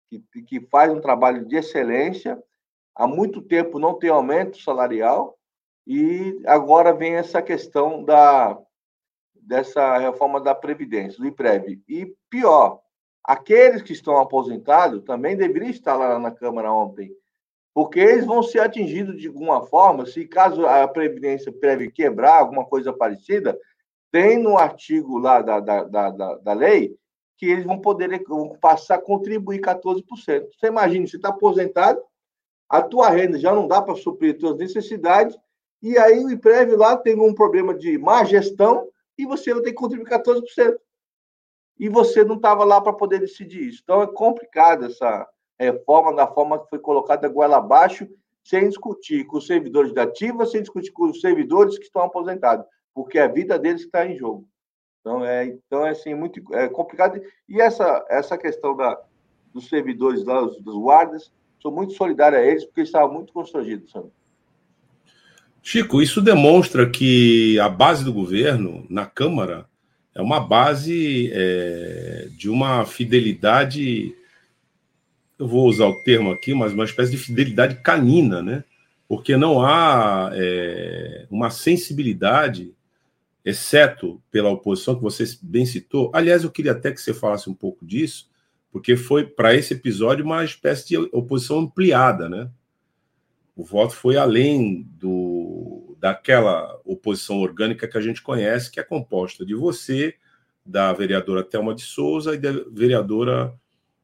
que, 0.08 0.42
que 0.42 0.60
faz 0.60 0.92
um 0.92 1.00
trabalho 1.00 1.44
de 1.44 1.56
excelência, 1.56 2.42
há 2.94 3.06
muito 3.06 3.42
tempo 3.42 3.78
não 3.78 3.94
tem 3.94 4.10
aumento 4.10 4.60
salarial 4.60 5.36
e 5.86 6.40
agora 6.46 6.92
vem 6.92 7.14
essa 7.14 7.42
questão 7.42 8.02
da 8.04 8.58
dessa 9.34 9.98
reforma 9.98 10.40
da 10.40 10.54
previdência, 10.54 11.18
do 11.18 11.26
IPREV. 11.26 11.82
E 11.86 12.16
pior, 12.30 12.80
aqueles 13.22 13.82
que 13.82 13.92
estão 13.92 14.16
aposentados 14.16 15.04
também 15.04 15.36
deveriam 15.36 15.68
estar 15.68 15.96
lá 15.96 16.18
na 16.18 16.30
Câmara 16.30 16.72
ontem 16.72 17.14
porque 17.74 17.98
eles 17.98 18.24
vão 18.24 18.40
ser 18.40 18.60
atingidos 18.60 19.20
de 19.20 19.26
alguma 19.26 19.66
forma, 19.66 20.06
se 20.06 20.24
caso 20.26 20.64
a 20.64 20.86
Previdência 20.86 21.52
Prévia 21.52 21.90
quebrar, 21.90 22.38
alguma 22.38 22.64
coisa 22.64 22.92
parecida, 22.92 23.58
tem 24.14 24.38
no 24.38 24.56
artigo 24.56 25.18
lá 25.18 25.42
da, 25.42 25.58
da, 25.58 25.82
da, 25.82 26.34
da, 26.36 26.52
lei 26.52 26.96
que 27.36 27.46
eles 27.46 27.64
vão 27.64 27.80
poder 27.80 28.22
vão 28.28 28.56
passar 28.60 28.94
a 28.94 29.02
contribuir 29.02 29.60
14%. 29.60 30.04
Você 30.14 30.68
imagina, 30.68 31.04
você 31.04 31.16
está 31.16 31.30
aposentado, 31.30 32.00
a 32.68 32.80
tua 32.80 33.10
renda 33.10 33.36
já 33.40 33.52
não 33.52 33.66
dá 33.66 33.82
para 33.82 33.96
suprir 33.96 34.36
as 34.36 34.40
tuas 34.40 34.56
necessidades, 34.56 35.36
e 35.82 35.98
aí 35.98 36.24
o 36.24 36.30
IPREV 36.30 36.76
lá 36.76 36.96
tem 36.96 37.20
um 37.20 37.34
problema 37.34 37.74
de 37.74 37.98
má 37.98 38.22
gestão 38.22 38.88
e 39.18 39.26
você 39.26 39.52
vai 39.52 39.64
ter 39.64 39.70
que 39.70 39.76
contribuir 39.78 40.08
14%. 40.08 40.76
E 41.80 41.88
você 41.88 42.22
não 42.22 42.36
estava 42.36 42.62
lá 42.62 42.80
para 42.80 42.92
poder 42.92 43.18
decidir 43.18 43.66
isso. 43.66 43.80
Então 43.82 44.00
é 44.00 44.06
complicado 44.06 44.84
essa, 44.84 45.28
reforma 45.58 46.14
da 46.14 46.28
forma 46.28 46.60
que 46.62 46.70
foi 46.70 46.78
colocada 46.78 47.28
goela 47.28 47.56
abaixo, 47.56 48.06
sem 48.44 48.68
discutir 48.68 49.24
com 49.24 49.38
os 49.38 49.46
servidores 49.48 49.92
da 49.92 50.02
ativa, 50.02 50.46
sem 50.46 50.60
discutir 50.60 50.92
com 50.92 51.06
os 51.06 51.20
servidores 51.20 51.78
que 51.78 51.84
estão 51.84 52.02
aposentados, 52.02 52.64
porque 52.94 53.18
é 53.18 53.24
a 53.24 53.28
vida 53.28 53.58
deles 53.58 53.82
está 53.82 54.06
em 54.06 54.16
jogo. 54.16 54.46
Então 55.00 55.24
é, 55.24 55.46
então 55.46 55.86
é 55.86 55.90
assim 55.90 56.14
muito 56.14 56.42
é 56.54 56.68
complicado. 56.68 57.20
E 57.48 57.60
essa 57.60 58.04
essa 58.08 58.38
questão 58.38 58.76
da 58.76 58.98
dos 59.52 59.68
servidores 59.68 60.24
lá, 60.24 60.40
dos, 60.40 60.60
dos 60.60 60.74
guardas, 60.74 61.30
sou 61.60 61.70
muito 61.70 61.92
solidário 61.94 62.36
a 62.36 62.42
eles 62.42 62.64
porque 62.64 62.80
eles 62.80 62.88
estavam 62.88 63.14
muito 63.14 63.32
constrangidos, 63.32 63.90
sabe? 63.90 64.08
Chico, 65.62 66.02
isso 66.02 66.20
demonstra 66.20 66.90
que 66.90 67.58
a 67.60 67.68
base 67.68 68.04
do 68.04 68.12
governo 68.12 68.84
na 68.90 69.06
Câmara 69.06 69.66
é 70.14 70.20
uma 70.20 70.40
base 70.40 71.30
é, 71.32 72.28
de 72.36 72.50
uma 72.50 72.84
fidelidade 72.84 74.14
eu 75.38 75.48
vou 75.48 75.68
usar 75.68 75.86
o 75.86 76.02
termo 76.02 76.30
aqui, 76.30 76.54
mas 76.54 76.72
uma 76.72 76.84
espécie 76.84 77.10
de 77.10 77.18
fidelidade 77.18 77.76
canina, 77.76 78.42
né? 78.42 78.64
Porque 79.08 79.36
não 79.36 79.64
há 79.64 80.30
é, 80.32 81.26
uma 81.30 81.50
sensibilidade, 81.50 82.72
exceto 83.44 84.22
pela 84.30 84.48
oposição 84.48 84.94
que 84.94 85.02
você 85.02 85.24
bem 85.42 85.66
citou. 85.66 86.10
Aliás, 86.14 86.44
eu 86.44 86.50
queria 86.50 86.72
até 86.72 86.90
que 86.90 87.00
você 87.00 87.12
falasse 87.12 87.50
um 87.50 87.54
pouco 87.54 87.84
disso, 87.84 88.30
porque 88.72 88.96
foi 88.96 89.26
para 89.26 89.54
esse 89.54 89.74
episódio 89.74 90.24
uma 90.24 90.44
espécie 90.44 90.88
de 90.88 90.96
oposição 90.96 91.58
ampliada, 91.58 92.28
né? 92.28 92.50
O 93.54 93.62
voto 93.62 93.94
foi 93.94 94.16
além 94.16 94.82
do 94.98 95.96
daquela 96.00 96.78
oposição 96.84 97.38
orgânica 97.38 97.88
que 97.88 97.96
a 97.96 98.00
gente 98.00 98.20
conhece, 98.20 98.70
que 98.70 98.78
é 98.78 98.82
composta 98.82 99.44
de 99.46 99.54
você, 99.54 100.14
da 100.64 100.92
vereadora 100.92 101.42
Thelma 101.42 101.74
de 101.74 101.80
Souza 101.82 102.34
e 102.34 102.38
da 102.38 102.52
vereadora 102.70 103.54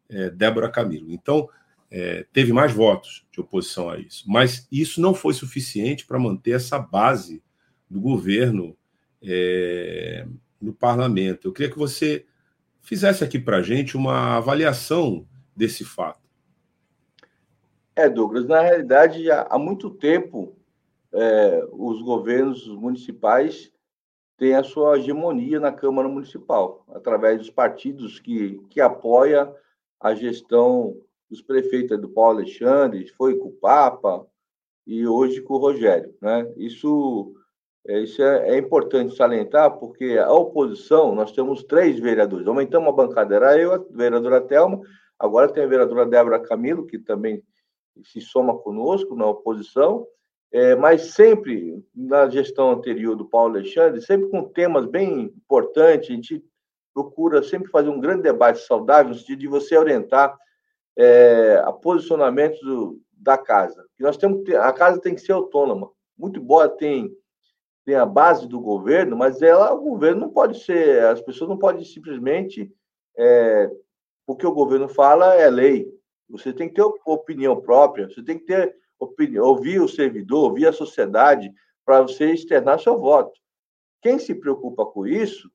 é, 0.09 0.31
Débora 0.31 0.71
Camilo. 0.71 1.13
Então, 1.13 1.49
é, 1.91 2.25
teve 2.33 2.53
mais 2.53 2.73
votos 2.73 3.27
de 3.31 3.41
oposição 3.41 3.91
a 3.91 3.99
isso. 3.99 4.25
Mas 4.27 4.67
isso 4.71 5.01
não 5.01 5.13
foi 5.13 5.35
suficiente 5.35 6.07
para 6.07 6.19
manter 6.19 6.53
essa 6.53 6.79
base 6.79 7.43
do 7.89 8.01
governo 8.01 8.77
é, 9.23 10.27
no 10.61 10.73
parlamento. 10.73 11.49
Eu 11.49 11.53
queria 11.53 11.71
que 11.71 11.79
você 11.79 12.27
fizesse 12.81 13.23
aqui 13.23 13.39
para 13.39 13.59
a 13.59 13.63
gente 13.63 13.97
uma 13.97 14.37
avaliação 14.37 15.27
desse 15.55 15.85
fato. 15.85 16.21
É, 17.95 18.09
Douglas, 18.09 18.47
na 18.47 18.61
realidade, 18.61 19.31
há 19.31 19.59
muito 19.59 19.91
tempo 19.91 20.57
é, 21.13 21.67
os 21.73 22.01
governos 22.03 22.67
municipais 22.69 23.73
têm 24.39 24.55
a 24.55 24.63
sua 24.63 24.99
hegemonia 24.99 25.61
na 25.61 25.73
Câmara 25.73 26.09
Municipal, 26.09 26.85
através 26.95 27.39
dos 27.39 27.51
partidos 27.51 28.19
que, 28.19 28.59
que 28.71 28.81
apoiam 28.81 29.55
a 30.01 30.15
gestão 30.15 30.97
dos 31.29 31.43
prefeitos 31.43 32.01
do 32.01 32.09
Paulo 32.09 32.39
Alexandre, 32.39 33.07
foi 33.09 33.37
com 33.37 33.49
o 33.49 33.53
Papa 33.53 34.27
e 34.87 35.07
hoje 35.07 35.43
com 35.43 35.55
o 35.55 35.59
Rogério. 35.59 36.15
Né? 36.21 36.51
Isso, 36.57 37.35
isso 37.87 38.23
é, 38.23 38.51
é 38.51 38.59
importante 38.59 39.17
salientar, 39.17 39.79
porque 39.79 40.19
a 40.19 40.33
oposição, 40.33 41.15
nós 41.15 41.33
temos 41.33 41.65
três 41.65 41.99
vereadores. 41.99 42.47
Aumentamos 42.47 42.89
a 42.89 42.93
bancada, 42.93 43.35
era 43.35 43.59
eu, 43.59 43.73
a 43.73 43.79
vereadora 43.91 44.41
Thelma, 44.41 44.81
agora 45.19 45.51
tem 45.51 45.65
a 45.65 45.69
vereadora 45.69 46.07
Débora 46.07 46.41
Camilo, 46.41 46.87
que 46.87 46.99
também 46.99 47.43
se 48.05 48.21
soma 48.21 48.57
conosco 48.59 49.15
na 49.15 49.27
oposição, 49.27 50.07
é, 50.53 50.75
mas 50.75 51.13
sempre 51.13 51.83
na 51.95 52.29
gestão 52.29 52.71
anterior 52.71 53.15
do 53.17 53.25
Paulo 53.25 53.55
Alexandre, 53.55 54.01
sempre 54.03 54.29
com 54.29 54.45
temas 54.45 54.87
bem 54.87 55.23
importantes, 55.23 56.11
a 56.11 56.13
gente 56.13 56.45
procura 56.93 57.43
sempre 57.43 57.71
fazer 57.71 57.89
um 57.89 58.01
grande 58.01 58.23
debate 58.23 58.61
saudável, 58.61 59.13
no 59.13 59.19
sentido 59.19 59.39
de 59.39 59.49
você 59.49 59.77
orientar 59.77 60.37
é, 60.99 61.63
a 61.65 61.73
posicionamentos 61.73 62.61
do, 62.61 63.01
da 63.13 63.39
casa. 63.39 63.87
E 63.99 64.03
nós 64.03 64.17
temos 64.17 64.43
a 64.55 64.73
casa 64.73 65.01
tem 65.01 65.15
que 65.15 65.21
ser 65.21 65.33
autônoma. 65.33 65.91
Muito 66.19 66.41
boa 66.41 66.69
tem 66.69 67.15
tem 67.85 67.95
a 67.95 68.07
base 68.07 68.47
do 68.47 68.61
governo, 68.61 69.17
mas 69.17 69.43
ela 69.43 69.73
o 69.73 69.81
governo 69.81 70.23
não 70.23 70.31
pode 70.31 70.63
ser, 70.63 71.05
as 71.05 71.21
pessoas 71.21 71.49
não 71.51 71.59
podem 71.59 71.85
simplesmente 71.85 72.71
é, 73.17 73.71
o 74.27 74.37
que 74.37 74.47
o 74.47 74.53
governo 74.53 74.89
fala 74.89 75.35
é 75.35 75.49
lei. 75.49 75.89
Você 76.29 76.53
tem 76.53 76.69
que 76.69 76.75
ter 76.75 76.83
opinião 77.05 77.61
própria, 77.61 78.09
você 78.09 78.23
tem 78.23 78.39
que 78.39 78.45
ter 78.45 78.77
opinião, 78.99 79.47
ouvir 79.47 79.81
o 79.81 79.89
servidor, 79.89 80.51
ouvir 80.51 80.67
a 80.67 80.73
sociedade 80.73 81.53
para 81.85 82.03
você 82.03 82.33
externar 82.33 82.79
seu 82.79 82.99
voto. 82.99 83.33
Quem 84.03 84.19
se 84.19 84.35
preocupa 84.35 84.87
com 84.87 85.07
isso 85.07 85.51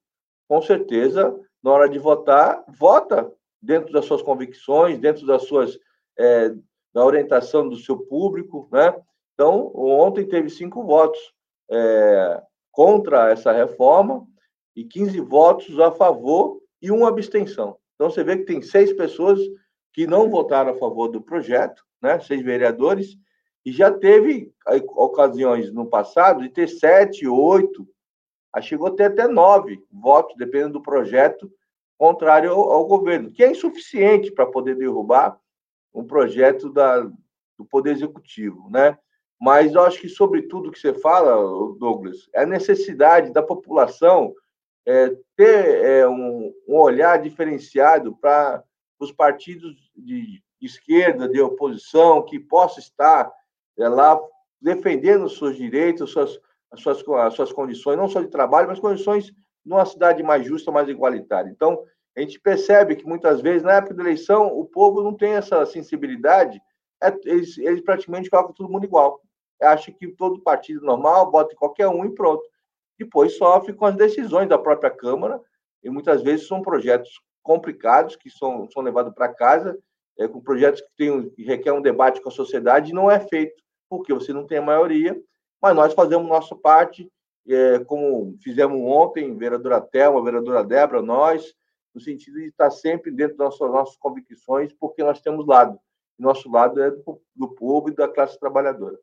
com 0.48 0.62
certeza, 0.62 1.38
na 1.64 1.72
hora 1.72 1.90
de 1.90 1.98
votar, 1.98 2.64
vota 2.68 3.32
dentro 3.62 3.92
das 3.92 4.06
suas 4.06 4.22
convicções, 4.22 5.00
dentro 5.00 5.26
das 5.26 5.44
suas 5.44 5.78
é, 6.18 6.54
da 6.94 7.04
orientação 7.04 7.68
do 7.68 7.78
seu 7.78 7.98
público, 7.98 8.70
né? 8.72 8.96
Então, 9.34 9.72
ontem 9.76 10.26
teve 10.26 10.50
cinco 10.50 10.84
votos 10.84 11.20
é, 11.70 12.42
contra 12.72 13.32
essa 13.32 13.52
reforma 13.52 14.26
e 14.76 14.84
15 14.84 15.20
votos 15.22 15.80
a 15.80 15.92
favor 15.92 16.62
e 16.82 16.92
uma 16.92 17.10
abstenção. 17.10 17.78
Então 17.96 18.10
você 18.10 18.24
vê 18.24 18.38
que 18.38 18.44
tem 18.44 18.62
seis 18.62 18.92
pessoas 18.94 19.40
que 19.94 20.06
não 20.06 20.30
votaram 20.30 20.72
a 20.72 20.78
favor 20.78 21.08
do 21.08 21.22
projeto, 21.22 21.84
né? 22.02 22.20
seis 22.20 22.42
vereadores, 22.42 23.18
e 23.66 23.72
já 23.72 23.92
teve 23.92 24.54
ocasiões 24.90 25.72
no 25.72 25.88
passado 25.88 26.44
de 26.44 26.50
ter 26.50 26.68
sete, 26.68 27.28
oito, 27.28 27.88
chegou 28.62 28.88
a 28.88 28.96
ter 28.96 29.06
até 29.06 29.28
nove 29.28 29.84
votos, 29.92 30.36
dependendo 30.38 30.74
do 30.74 30.82
projeto, 30.82 31.52
contrário 31.98 32.52
ao, 32.52 32.72
ao 32.72 32.86
governo, 32.86 33.32
que 33.32 33.44
é 33.44 33.52
insuficiente 33.52 34.32
para 34.32 34.46
poder 34.46 34.76
derrubar 34.76 35.40
um 35.94 36.06
projeto 36.06 36.70
da, 36.72 37.00
do 37.58 37.66
Poder 37.70 37.92
Executivo, 37.92 38.70
né? 38.70 38.98
Mas 39.40 39.74
eu 39.74 39.82
acho 39.82 40.00
que, 40.00 40.10
sobre 40.10 40.44
tudo 40.44 40.72
que 40.72 40.80
você 40.80 40.94
fala, 40.94 41.36
Douglas, 41.78 42.30
é 42.34 42.44
a 42.44 42.46
necessidade 42.46 43.34
da 43.34 43.44
população 43.44 44.34
é, 44.86 45.10
ter 45.36 45.84
é, 45.84 46.08
um, 46.08 46.54
um, 46.68 46.76
olhar 46.76 47.22
diferenciado 47.22 48.16
para 48.16 48.64
os 49.00 49.12
partidos 49.12 49.92
de 49.96 50.42
esquerda, 50.62 51.28
de 51.28 51.42
oposição, 51.42 52.24
que 52.24 52.40
possa 52.40 52.80
estar 52.80 53.32
é, 53.78 53.90
lá 53.90 54.20
defendendo 54.62 55.26
os 55.26 55.38
seus 55.38 55.58
direitos, 55.58 56.12
suas, 56.12 56.40
as, 56.72 56.82
suas, 56.82 57.04
as 57.08 57.34
suas 57.34 57.52
condições, 57.52 57.98
não 57.98 58.08
só 58.08 58.22
de 58.22 58.28
trabalho, 58.28 58.68
mas 58.68 58.80
condições 58.80 59.34
numa 59.66 59.86
cidade 59.86 60.22
mais 60.22 60.46
justa, 60.46 60.72
mais 60.72 60.88
igualitária. 60.88 61.50
Então, 61.50 61.84
a 62.16 62.22
gente 62.22 62.40
percebe 62.40 62.96
que 62.96 63.06
muitas 63.06 63.42
vezes, 63.42 63.64
na 63.64 63.74
época 63.74 63.96
da 63.96 64.04
eleição, 64.04 64.48
o 64.48 64.66
povo 64.66 65.04
não 65.04 65.14
tem 65.14 65.34
essa 65.34 65.66
sensibilidade, 65.66 66.62
é, 67.04 67.14
eles, 67.26 67.58
eles 67.58 67.82
praticamente 67.82 68.30
colocam 68.30 68.54
todo 68.54 68.72
mundo 68.72 68.86
igual. 68.86 69.22
Acha 69.62 69.92
que 69.92 70.08
todo 70.08 70.42
partido 70.42 70.86
normal 70.86 71.32
bota 71.32 71.56
qualquer 71.56 71.88
um 71.88 72.06
e 72.06 72.14
pronto. 72.14 72.44
Depois 72.98 73.38
sofre 73.38 73.74
com 73.74 73.86
as 73.86 73.96
decisões 73.96 74.48
da 74.48 74.58
própria 74.58 74.90
Câmara, 74.90 75.42
e 75.84 75.90
muitas 75.90 76.22
vezes 76.22 76.48
são 76.48 76.62
projetos 76.62 77.22
complicados 77.44 78.16
que 78.16 78.30
são, 78.30 78.70
são 78.72 78.82
levados 78.82 79.14
para 79.14 79.34
casa, 79.34 79.78
é, 80.18 80.28
com 80.28 80.42
projetos 80.42 80.82
que, 80.82 80.90
tem, 80.98 81.30
que 81.30 81.44
requer 81.44 81.72
um 81.72 81.82
debate 81.82 82.22
com 82.22 82.30
a 82.30 82.32
sociedade, 82.32 82.92
e 82.92 82.94
não 82.94 83.10
é 83.12 83.20
feito, 83.20 83.62
porque 83.90 84.14
você 84.14 84.34
não 84.34 84.48
tem 84.48 84.58
a 84.58 84.64
maioria, 84.64 85.16
mas 85.62 85.76
nós 85.76 85.94
fazemos 85.94 86.28
nossa 86.28 86.56
parte, 86.56 87.12
é, 87.48 87.80
como 87.80 88.36
fizemos 88.42 88.78
ontem, 88.82 89.38
vereadora 89.38 89.80
Thelma, 89.80 90.24
vereadora 90.24 90.64
Débora, 90.64 91.02
nós, 91.02 91.54
no 91.94 92.02
sentido 92.02 92.40
de 92.40 92.48
estar 92.48 92.72
sempre 92.72 93.12
dentro 93.12 93.38
das 93.38 93.52
nossas, 93.60 93.72
nossas 93.72 93.98
convicções, 93.98 94.74
porque 94.74 95.04
nós 95.04 95.22
temos 95.22 95.46
lado. 95.46 95.80
Nosso 96.18 96.50
lado 96.50 96.82
é 96.82 96.92
do, 96.92 97.22
do 97.36 97.50
povo 97.50 97.90
e 97.90 97.96
da 97.96 98.08
classe 98.08 98.40
trabalhadora. 98.40 98.98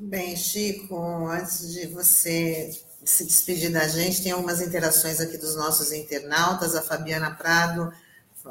Bem, 0.00 0.36
Chico, 0.36 1.26
antes 1.26 1.72
de 1.72 1.88
você 1.88 2.70
se 3.04 3.24
despedir 3.24 3.72
da 3.72 3.88
gente, 3.88 4.22
tem 4.22 4.30
algumas 4.30 4.60
interações 4.60 5.20
aqui 5.20 5.36
dos 5.36 5.56
nossos 5.56 5.90
internautas. 5.90 6.76
A 6.76 6.82
Fabiana 6.82 7.32
Prado 7.32 7.92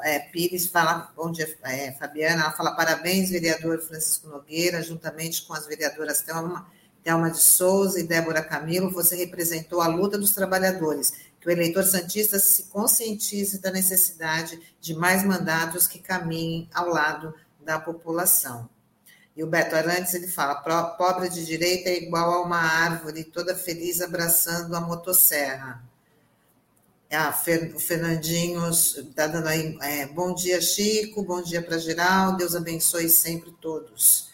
é, 0.03 0.19
Pires 0.19 0.67
fala, 0.67 1.09
bom 1.15 1.31
dia, 1.31 1.57
é, 1.63 1.93
Fabiana, 1.93 2.41
ela 2.43 2.51
fala 2.51 2.75
parabéns, 2.75 3.29
vereador 3.29 3.79
Francisco 3.79 4.27
Nogueira, 4.27 4.83
juntamente 4.83 5.43
com 5.43 5.53
as 5.53 5.65
vereadoras 5.65 6.21
Thelma, 6.21 6.69
Thelma 7.01 7.31
de 7.31 7.39
Souza 7.39 7.97
e 7.97 8.03
Débora 8.03 8.43
Camilo, 8.43 8.91
você 8.91 9.15
representou 9.15 9.79
a 9.79 9.87
luta 9.87 10.17
dos 10.17 10.33
trabalhadores, 10.33 11.13
que 11.39 11.47
o 11.47 11.51
eleitor 11.51 11.85
santista 11.85 12.37
se 12.39 12.63
conscientize 12.63 13.61
da 13.61 13.71
necessidade 13.71 14.59
de 14.81 14.93
mais 14.93 15.23
mandatos 15.23 15.87
que 15.87 15.99
caminhem 15.99 16.69
ao 16.73 16.89
lado 16.89 17.33
da 17.63 17.79
população. 17.79 18.69
E 19.37 19.43
o 19.43 19.47
Beto 19.47 19.75
Arantes, 19.75 20.15
ele 20.15 20.27
fala, 20.27 20.55
pobre 20.97 21.29
de 21.29 21.45
direita 21.45 21.89
é 21.89 21.97
igual 21.97 22.33
a 22.33 22.41
uma 22.41 22.57
árvore 22.57 23.23
toda 23.23 23.55
feliz 23.55 24.01
abraçando 24.01 24.75
a 24.75 24.81
motosserra. 24.81 25.83
Ah, 27.11 27.29
o 27.75 27.79
Fernandinho 27.79 28.67
está 28.67 29.27
dando 29.27 29.47
aí, 29.47 29.77
é, 29.83 30.07
bom 30.07 30.33
dia, 30.33 30.59
Chico, 30.59 31.21
bom 31.21 31.39
dia 31.39 31.61
para 31.61 31.77
geral, 31.77 32.35
Deus 32.35 32.55
abençoe 32.55 33.07
sempre 33.09 33.51
todos. 33.61 34.31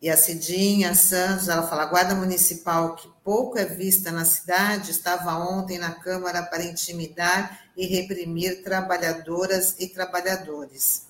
E 0.00 0.08
a 0.08 0.16
Cidinha 0.16 0.94
Santos, 0.94 1.50
ela 1.50 1.68
fala, 1.68 1.82
a 1.82 1.86
guarda 1.86 2.14
municipal, 2.14 2.96
que 2.96 3.12
pouco 3.22 3.58
é 3.58 3.66
vista 3.66 4.10
na 4.10 4.24
cidade, 4.24 4.90
estava 4.90 5.36
ontem 5.36 5.76
na 5.76 5.92
Câmara 5.92 6.42
para 6.44 6.64
intimidar 6.64 7.60
e 7.76 7.86
reprimir 7.86 8.64
trabalhadoras 8.64 9.76
e 9.78 9.86
trabalhadores. 9.86 11.09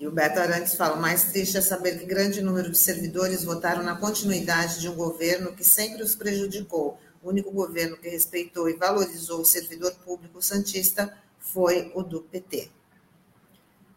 E 0.00 0.06
o 0.06 0.10
Beto 0.10 0.40
Arantes 0.40 0.74
fala: 0.76 0.96
o 0.96 1.00
mais 1.00 1.24
triste 1.24 1.58
é 1.58 1.60
saber 1.60 1.98
que 1.98 2.06
grande 2.06 2.40
número 2.40 2.70
de 2.70 2.78
servidores 2.78 3.44
votaram 3.44 3.82
na 3.82 3.94
continuidade 3.94 4.80
de 4.80 4.88
um 4.88 4.94
governo 4.94 5.52
que 5.52 5.62
sempre 5.62 6.02
os 6.02 6.14
prejudicou. 6.14 6.98
O 7.22 7.28
único 7.28 7.50
governo 7.50 7.98
que 7.98 8.08
respeitou 8.08 8.70
e 8.70 8.76
valorizou 8.76 9.42
o 9.42 9.44
servidor 9.44 9.92
público 9.96 10.40
santista 10.40 11.14
foi 11.38 11.92
o 11.94 12.02
do 12.02 12.22
PT. 12.22 12.70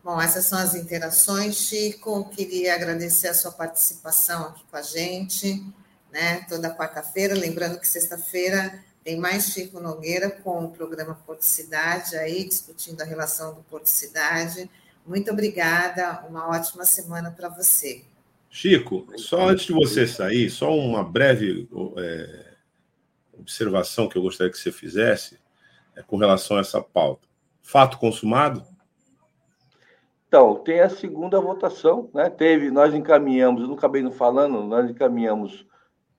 Bom, 0.03 0.21
essas 0.21 0.45
são 0.45 0.59
as 0.59 0.75
interações, 0.75 1.55
Chico. 1.55 2.29
Queria 2.31 2.75
agradecer 2.75 3.29
a 3.29 3.33
sua 3.33 3.53
participação 3.53 4.47
aqui 4.47 4.65
com 4.69 4.75
a 4.75 4.81
gente, 4.81 5.65
né? 6.11 6.45
Toda 6.49 6.75
quarta-feira. 6.75 7.33
Lembrando 7.33 7.79
que 7.79 7.87
sexta-feira 7.87 8.83
tem 9.05 9.17
mais 9.17 9.45
Chico 9.45 9.79
Nogueira 9.79 10.29
com 10.29 10.65
o 10.65 10.71
programa 10.71 11.15
Porto 11.25 11.43
Cidade 11.43 12.17
aí, 12.17 12.43
discutindo 12.43 12.99
a 12.99 13.05
relação 13.05 13.53
do 13.53 13.61
Porto 13.63 13.87
Cidade 13.87 14.69
muito 15.05 15.31
obrigada, 15.31 16.25
uma 16.29 16.49
ótima 16.49 16.85
semana 16.85 17.31
para 17.31 17.49
você. 17.49 18.03
Chico, 18.49 19.07
só 19.17 19.49
antes 19.49 19.65
de 19.65 19.73
você 19.73 20.05
sair, 20.05 20.49
só 20.49 20.73
uma 20.73 21.03
breve 21.03 21.67
é, 21.97 22.53
observação 23.33 24.07
que 24.07 24.17
eu 24.17 24.21
gostaria 24.21 24.51
que 24.51 24.59
você 24.59 24.71
fizesse 24.71 25.39
é, 25.95 26.01
com 26.03 26.17
relação 26.17 26.57
a 26.57 26.61
essa 26.61 26.81
pauta. 26.81 27.27
Fato 27.61 27.97
consumado? 27.97 28.63
Então, 30.27 30.55
tem 30.55 30.79
a 30.79 30.89
segunda 30.89 31.39
votação, 31.39 32.09
né? 32.13 32.29
Teve, 32.29 32.71
nós 32.71 32.93
encaminhamos, 32.93 33.61
eu 33.61 33.67
não 33.67 33.75
acabei 33.75 34.01
não 34.01 34.11
falando, 34.11 34.63
nós 34.63 34.89
encaminhamos 34.89 35.65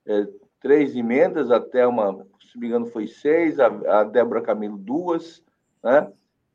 é, 0.06 0.26
três 0.60 0.94
emendas, 0.94 1.50
até 1.50 1.86
uma, 1.86 2.26
se 2.50 2.58
me 2.58 2.66
engano, 2.66 2.86
foi 2.86 3.06
seis, 3.06 3.58
a, 3.58 3.66
a 4.00 4.04
Débora 4.04 4.42
Camilo 4.42 4.76
duas, 4.76 5.42
né? 5.82 6.10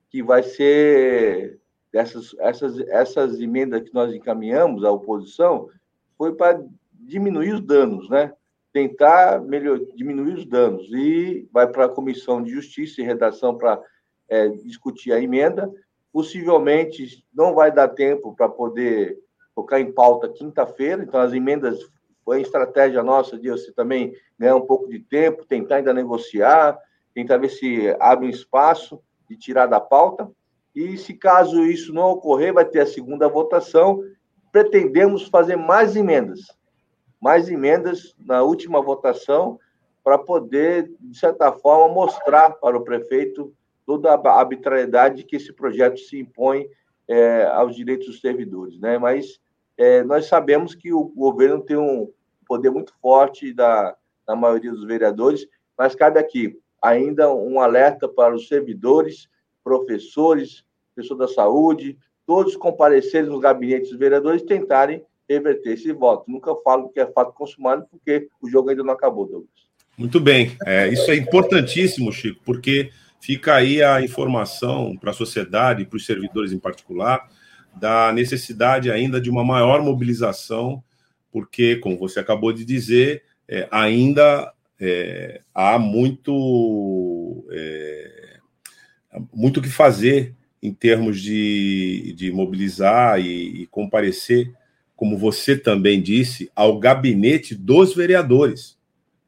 Que 0.09 0.23
vai 0.23 0.43
ser 0.43 1.59
dessas 1.91 2.35
essas, 2.39 2.79
essas 2.79 3.39
emendas 3.39 3.81
que 3.81 3.93
nós 3.93 4.13
encaminhamos 4.13 4.83
à 4.83 4.91
oposição 4.91 5.69
foi 6.17 6.35
para 6.35 6.63
diminuir 6.93 7.53
os 7.53 7.61
danos, 7.61 8.09
né? 8.09 8.33
Tentar 8.71 9.41
melhor, 9.41 9.79
diminuir 9.95 10.35
os 10.35 10.45
danos. 10.45 10.91
E 10.91 11.47
vai 11.51 11.67
para 11.67 11.85
a 11.85 11.89
Comissão 11.89 12.43
de 12.43 12.51
Justiça 12.51 13.01
e 13.01 13.05
Redação 13.05 13.57
para 13.57 13.81
é, 14.27 14.47
discutir 14.49 15.11
a 15.11 15.19
emenda. 15.19 15.71
Possivelmente 16.11 17.25
não 17.33 17.55
vai 17.55 17.71
dar 17.71 17.87
tempo 17.87 18.35
para 18.35 18.47
poder 18.47 19.17
colocar 19.55 19.79
em 19.79 19.91
pauta 19.91 20.29
quinta-feira, 20.29 21.03
então 21.03 21.19
as 21.19 21.33
emendas 21.33 21.79
foi 22.23 22.41
estratégia 22.41 23.03
nossa 23.03 23.37
de 23.37 23.49
você 23.49 23.71
também 23.71 24.13
ganhar 24.37 24.55
um 24.55 24.65
pouco 24.65 24.87
de 24.87 24.99
tempo, 24.99 25.45
tentar 25.45 25.77
ainda 25.77 25.93
negociar, 25.93 26.77
tentar 27.13 27.37
ver 27.37 27.49
se 27.49 27.95
abre 27.99 28.27
um 28.27 28.29
espaço 28.29 29.01
de 29.27 29.35
tirar 29.35 29.65
da 29.65 29.79
pauta. 29.79 30.29
E 30.75 30.97
se 30.97 31.13
caso 31.13 31.65
isso 31.65 31.93
não 31.93 32.11
ocorrer, 32.11 32.53
vai 32.53 32.65
ter 32.65 32.81
a 32.81 32.85
segunda 32.85 33.27
votação. 33.27 34.01
Pretendemos 34.51 35.27
fazer 35.27 35.55
mais 35.55 35.95
emendas, 35.95 36.39
mais 37.21 37.49
emendas 37.49 38.15
na 38.19 38.41
última 38.43 38.81
votação, 38.81 39.59
para 40.03 40.17
poder, 40.17 40.91
de 40.99 41.17
certa 41.17 41.51
forma, 41.51 41.93
mostrar 41.93 42.51
para 42.51 42.77
o 42.77 42.83
prefeito 42.83 43.53
toda 43.85 44.13
a 44.13 44.39
arbitrariedade 44.39 45.23
que 45.23 45.35
esse 45.35 45.51
projeto 45.51 45.99
se 45.99 46.19
impõe 46.19 46.67
é, 47.07 47.45
aos 47.45 47.75
direitos 47.75 48.07
dos 48.07 48.21
servidores. 48.21 48.79
Né? 48.79 48.97
Mas 48.97 49.39
é, 49.77 50.03
nós 50.03 50.27
sabemos 50.27 50.75
que 50.75 50.93
o 50.93 51.05
governo 51.05 51.61
tem 51.61 51.77
um 51.77 52.11
poder 52.47 52.69
muito 52.69 52.93
forte 53.01 53.53
da, 53.53 53.95
da 54.27 54.35
maioria 54.35 54.71
dos 54.71 54.85
vereadores, 54.85 55.47
mas 55.77 55.95
cabe 55.95 56.19
aqui 56.19 56.59
ainda 56.81 57.33
um 57.33 57.59
alerta 57.59 58.07
para 58.07 58.33
os 58.33 58.47
servidores 58.47 59.27
professores, 59.63 60.63
pessoas 60.95 61.19
da 61.19 61.27
saúde, 61.27 61.97
todos 62.25 62.55
comparecerem 62.55 63.29
nos 63.29 63.39
gabinetes 63.39 63.89
dos 63.89 63.99
vereadores 63.99 64.41
e 64.41 64.45
tentarem 64.45 65.03
reverter 65.27 65.73
esse 65.73 65.91
voto. 65.91 66.29
Nunca 66.29 66.55
falo 66.63 66.89
que 66.89 66.99
é 66.99 67.11
fato 67.11 67.33
consumado, 67.33 67.85
porque 67.89 68.27
o 68.41 68.49
jogo 68.49 68.69
ainda 68.69 68.83
não 68.83 68.93
acabou, 68.93 69.25
Douglas. 69.25 69.69
Muito 69.97 70.19
bem. 70.19 70.57
É, 70.65 70.87
isso 70.87 71.09
é 71.11 71.15
importantíssimo, 71.15 72.11
Chico, 72.11 72.41
porque 72.45 72.89
fica 73.19 73.55
aí 73.55 73.83
a 73.83 74.01
informação 74.01 74.95
para 74.97 75.11
a 75.11 75.13
sociedade, 75.13 75.85
para 75.85 75.97
os 75.97 76.05
servidores 76.05 76.51
em 76.51 76.59
particular, 76.59 77.29
da 77.75 78.11
necessidade 78.11 78.89
ainda 78.91 79.19
de 79.21 79.29
uma 79.29 79.43
maior 79.43 79.81
mobilização, 79.81 80.83
porque, 81.31 81.75
como 81.75 81.97
você 81.97 82.19
acabou 82.19 82.51
de 82.51 82.65
dizer, 82.65 83.23
é, 83.47 83.67
ainda 83.71 84.51
é, 84.79 85.41
há 85.53 85.77
muito 85.77 87.45
é, 87.51 88.18
muito 89.33 89.59
o 89.59 89.63
que 89.63 89.69
fazer 89.69 90.35
em 90.61 90.73
termos 90.73 91.21
de, 91.21 92.13
de 92.15 92.31
mobilizar 92.31 93.19
e, 93.19 93.61
e 93.61 93.67
comparecer 93.67 94.53
como 94.99 95.17
você 95.17 95.55
também 95.55 96.01
disse, 96.01 96.51
ao 96.53 96.77
gabinete 96.77 97.55
dos 97.55 97.95
vereadores. 97.95 98.77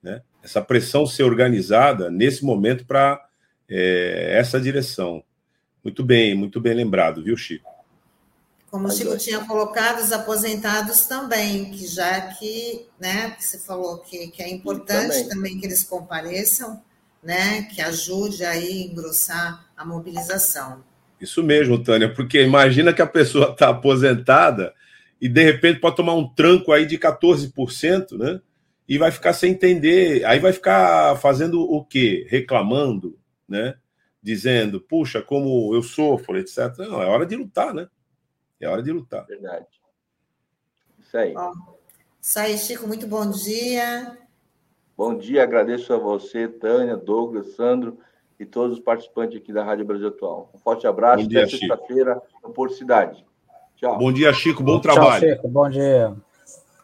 Né? 0.04 0.22
Essa 0.44 0.62
pressão 0.62 1.06
ser 1.06 1.24
organizada 1.24 2.12
nesse 2.12 2.44
momento 2.44 2.86
para 2.86 3.26
é, 3.70 4.38
essa 4.38 4.60
direção. 4.60 5.24
Muito 5.82 6.04
bem, 6.04 6.36
muito 6.36 6.60
bem 6.60 6.74
lembrado, 6.74 7.24
viu, 7.24 7.38
Chico? 7.38 7.72
Como 8.70 8.89
o 8.89 8.91
Chico 8.91 9.17
tinha 9.17 9.46
colocado, 9.46 10.02
os 10.02 10.12
aposentados 10.12 11.06
também, 11.06 11.72
que 11.72 11.88
já 11.88 12.20
que, 12.20 12.86
né, 13.00 13.32
que 13.32 13.46
você 13.46 13.58
falou 13.58 14.00
que, 14.00 14.28
que 14.28 14.44
é 14.44 14.50
importante 14.50 15.13
também. 15.13 15.30
também 15.30 15.58
que 15.58 15.65
eles 15.65 15.86
compareçam, 15.86 16.82
né, 17.24 17.64
que 17.64 17.82
ajude 17.82 18.44
aí 18.44 18.84
a 18.84 18.88
engrossar 18.88 19.66
a 19.76 19.86
mobilização. 19.86 20.84
Isso 21.20 21.44
mesmo, 21.44 21.82
Tânia, 21.84 22.12
porque 22.12 22.42
imagina 22.42 22.92
que 22.92 23.02
a 23.02 23.08
pessoa 23.08 23.52
está 23.52 23.70
aposentada 23.70 24.74
e 25.22 25.30
de 25.30 25.44
repente 25.44 25.80
pode 25.80 25.96
tomar 25.96 26.16
um 26.16 26.28
tranco 26.28 26.72
aí 26.72 26.86
de 26.86 26.98
14%, 26.98 28.18
né? 28.18 28.42
E 28.90 28.98
vai 28.98 29.12
ficar 29.12 29.34
sem 29.34 29.52
entender, 29.52 30.26
aí 30.26 30.40
vai 30.40 30.52
ficar 30.52 31.16
fazendo 31.18 31.62
o 31.62 31.86
quê? 31.86 32.26
Reclamando, 32.28 33.18
né? 33.48 33.76
Dizendo, 34.22 34.82
puxa, 34.82 35.22
como 35.22 35.74
eu 35.76 35.84
sofro, 35.84 36.38
etc. 36.38 36.76
Não, 36.80 37.02
é 37.02 37.06
hora 37.06 37.26
de 37.26 37.36
lutar, 37.36 37.74
né? 37.74 37.88
É 38.60 38.68
hora 38.68 38.82
de 38.82 38.92
lutar. 38.92 39.26
Verdade. 39.28 39.68
Isso 41.00 41.18
aí. 41.18 41.34
Bom, 41.34 41.54
isso 42.20 42.40
aí, 42.40 42.58
Chico, 42.58 42.88
muito 42.88 43.06
bom 43.06 43.30
dia. 43.30 44.18
Bom 45.02 45.18
dia, 45.18 45.42
agradeço 45.42 45.92
a 45.96 45.98
você, 45.98 46.48
Tânia, 46.48 46.96
Douglas, 46.96 47.56
Sandro 47.56 47.98
e 48.40 48.46
todos 48.46 48.78
os 48.78 48.84
participantes 48.84 49.36
aqui 49.36 49.52
da 49.52 49.64
Rádio 49.64 49.84
Brasil 49.84 50.10
Atual. 50.10 50.52
Um 50.54 50.60
forte 50.60 50.86
abraço, 50.86 51.26
até 51.26 51.48
sexta-feira, 51.48 52.22
no 52.44 52.52
Por 52.52 52.70
Cidade. 52.70 53.26
Tchau. 53.78 53.98
Bom 53.98 54.14
dia, 54.14 54.32
Chico. 54.32 54.62
Bom 54.62 54.80
trabalho. 54.80 55.26
Tchau, 55.26 55.36
Chico. 55.38 55.48
Bom 55.48 55.68
dia. 55.72 56.16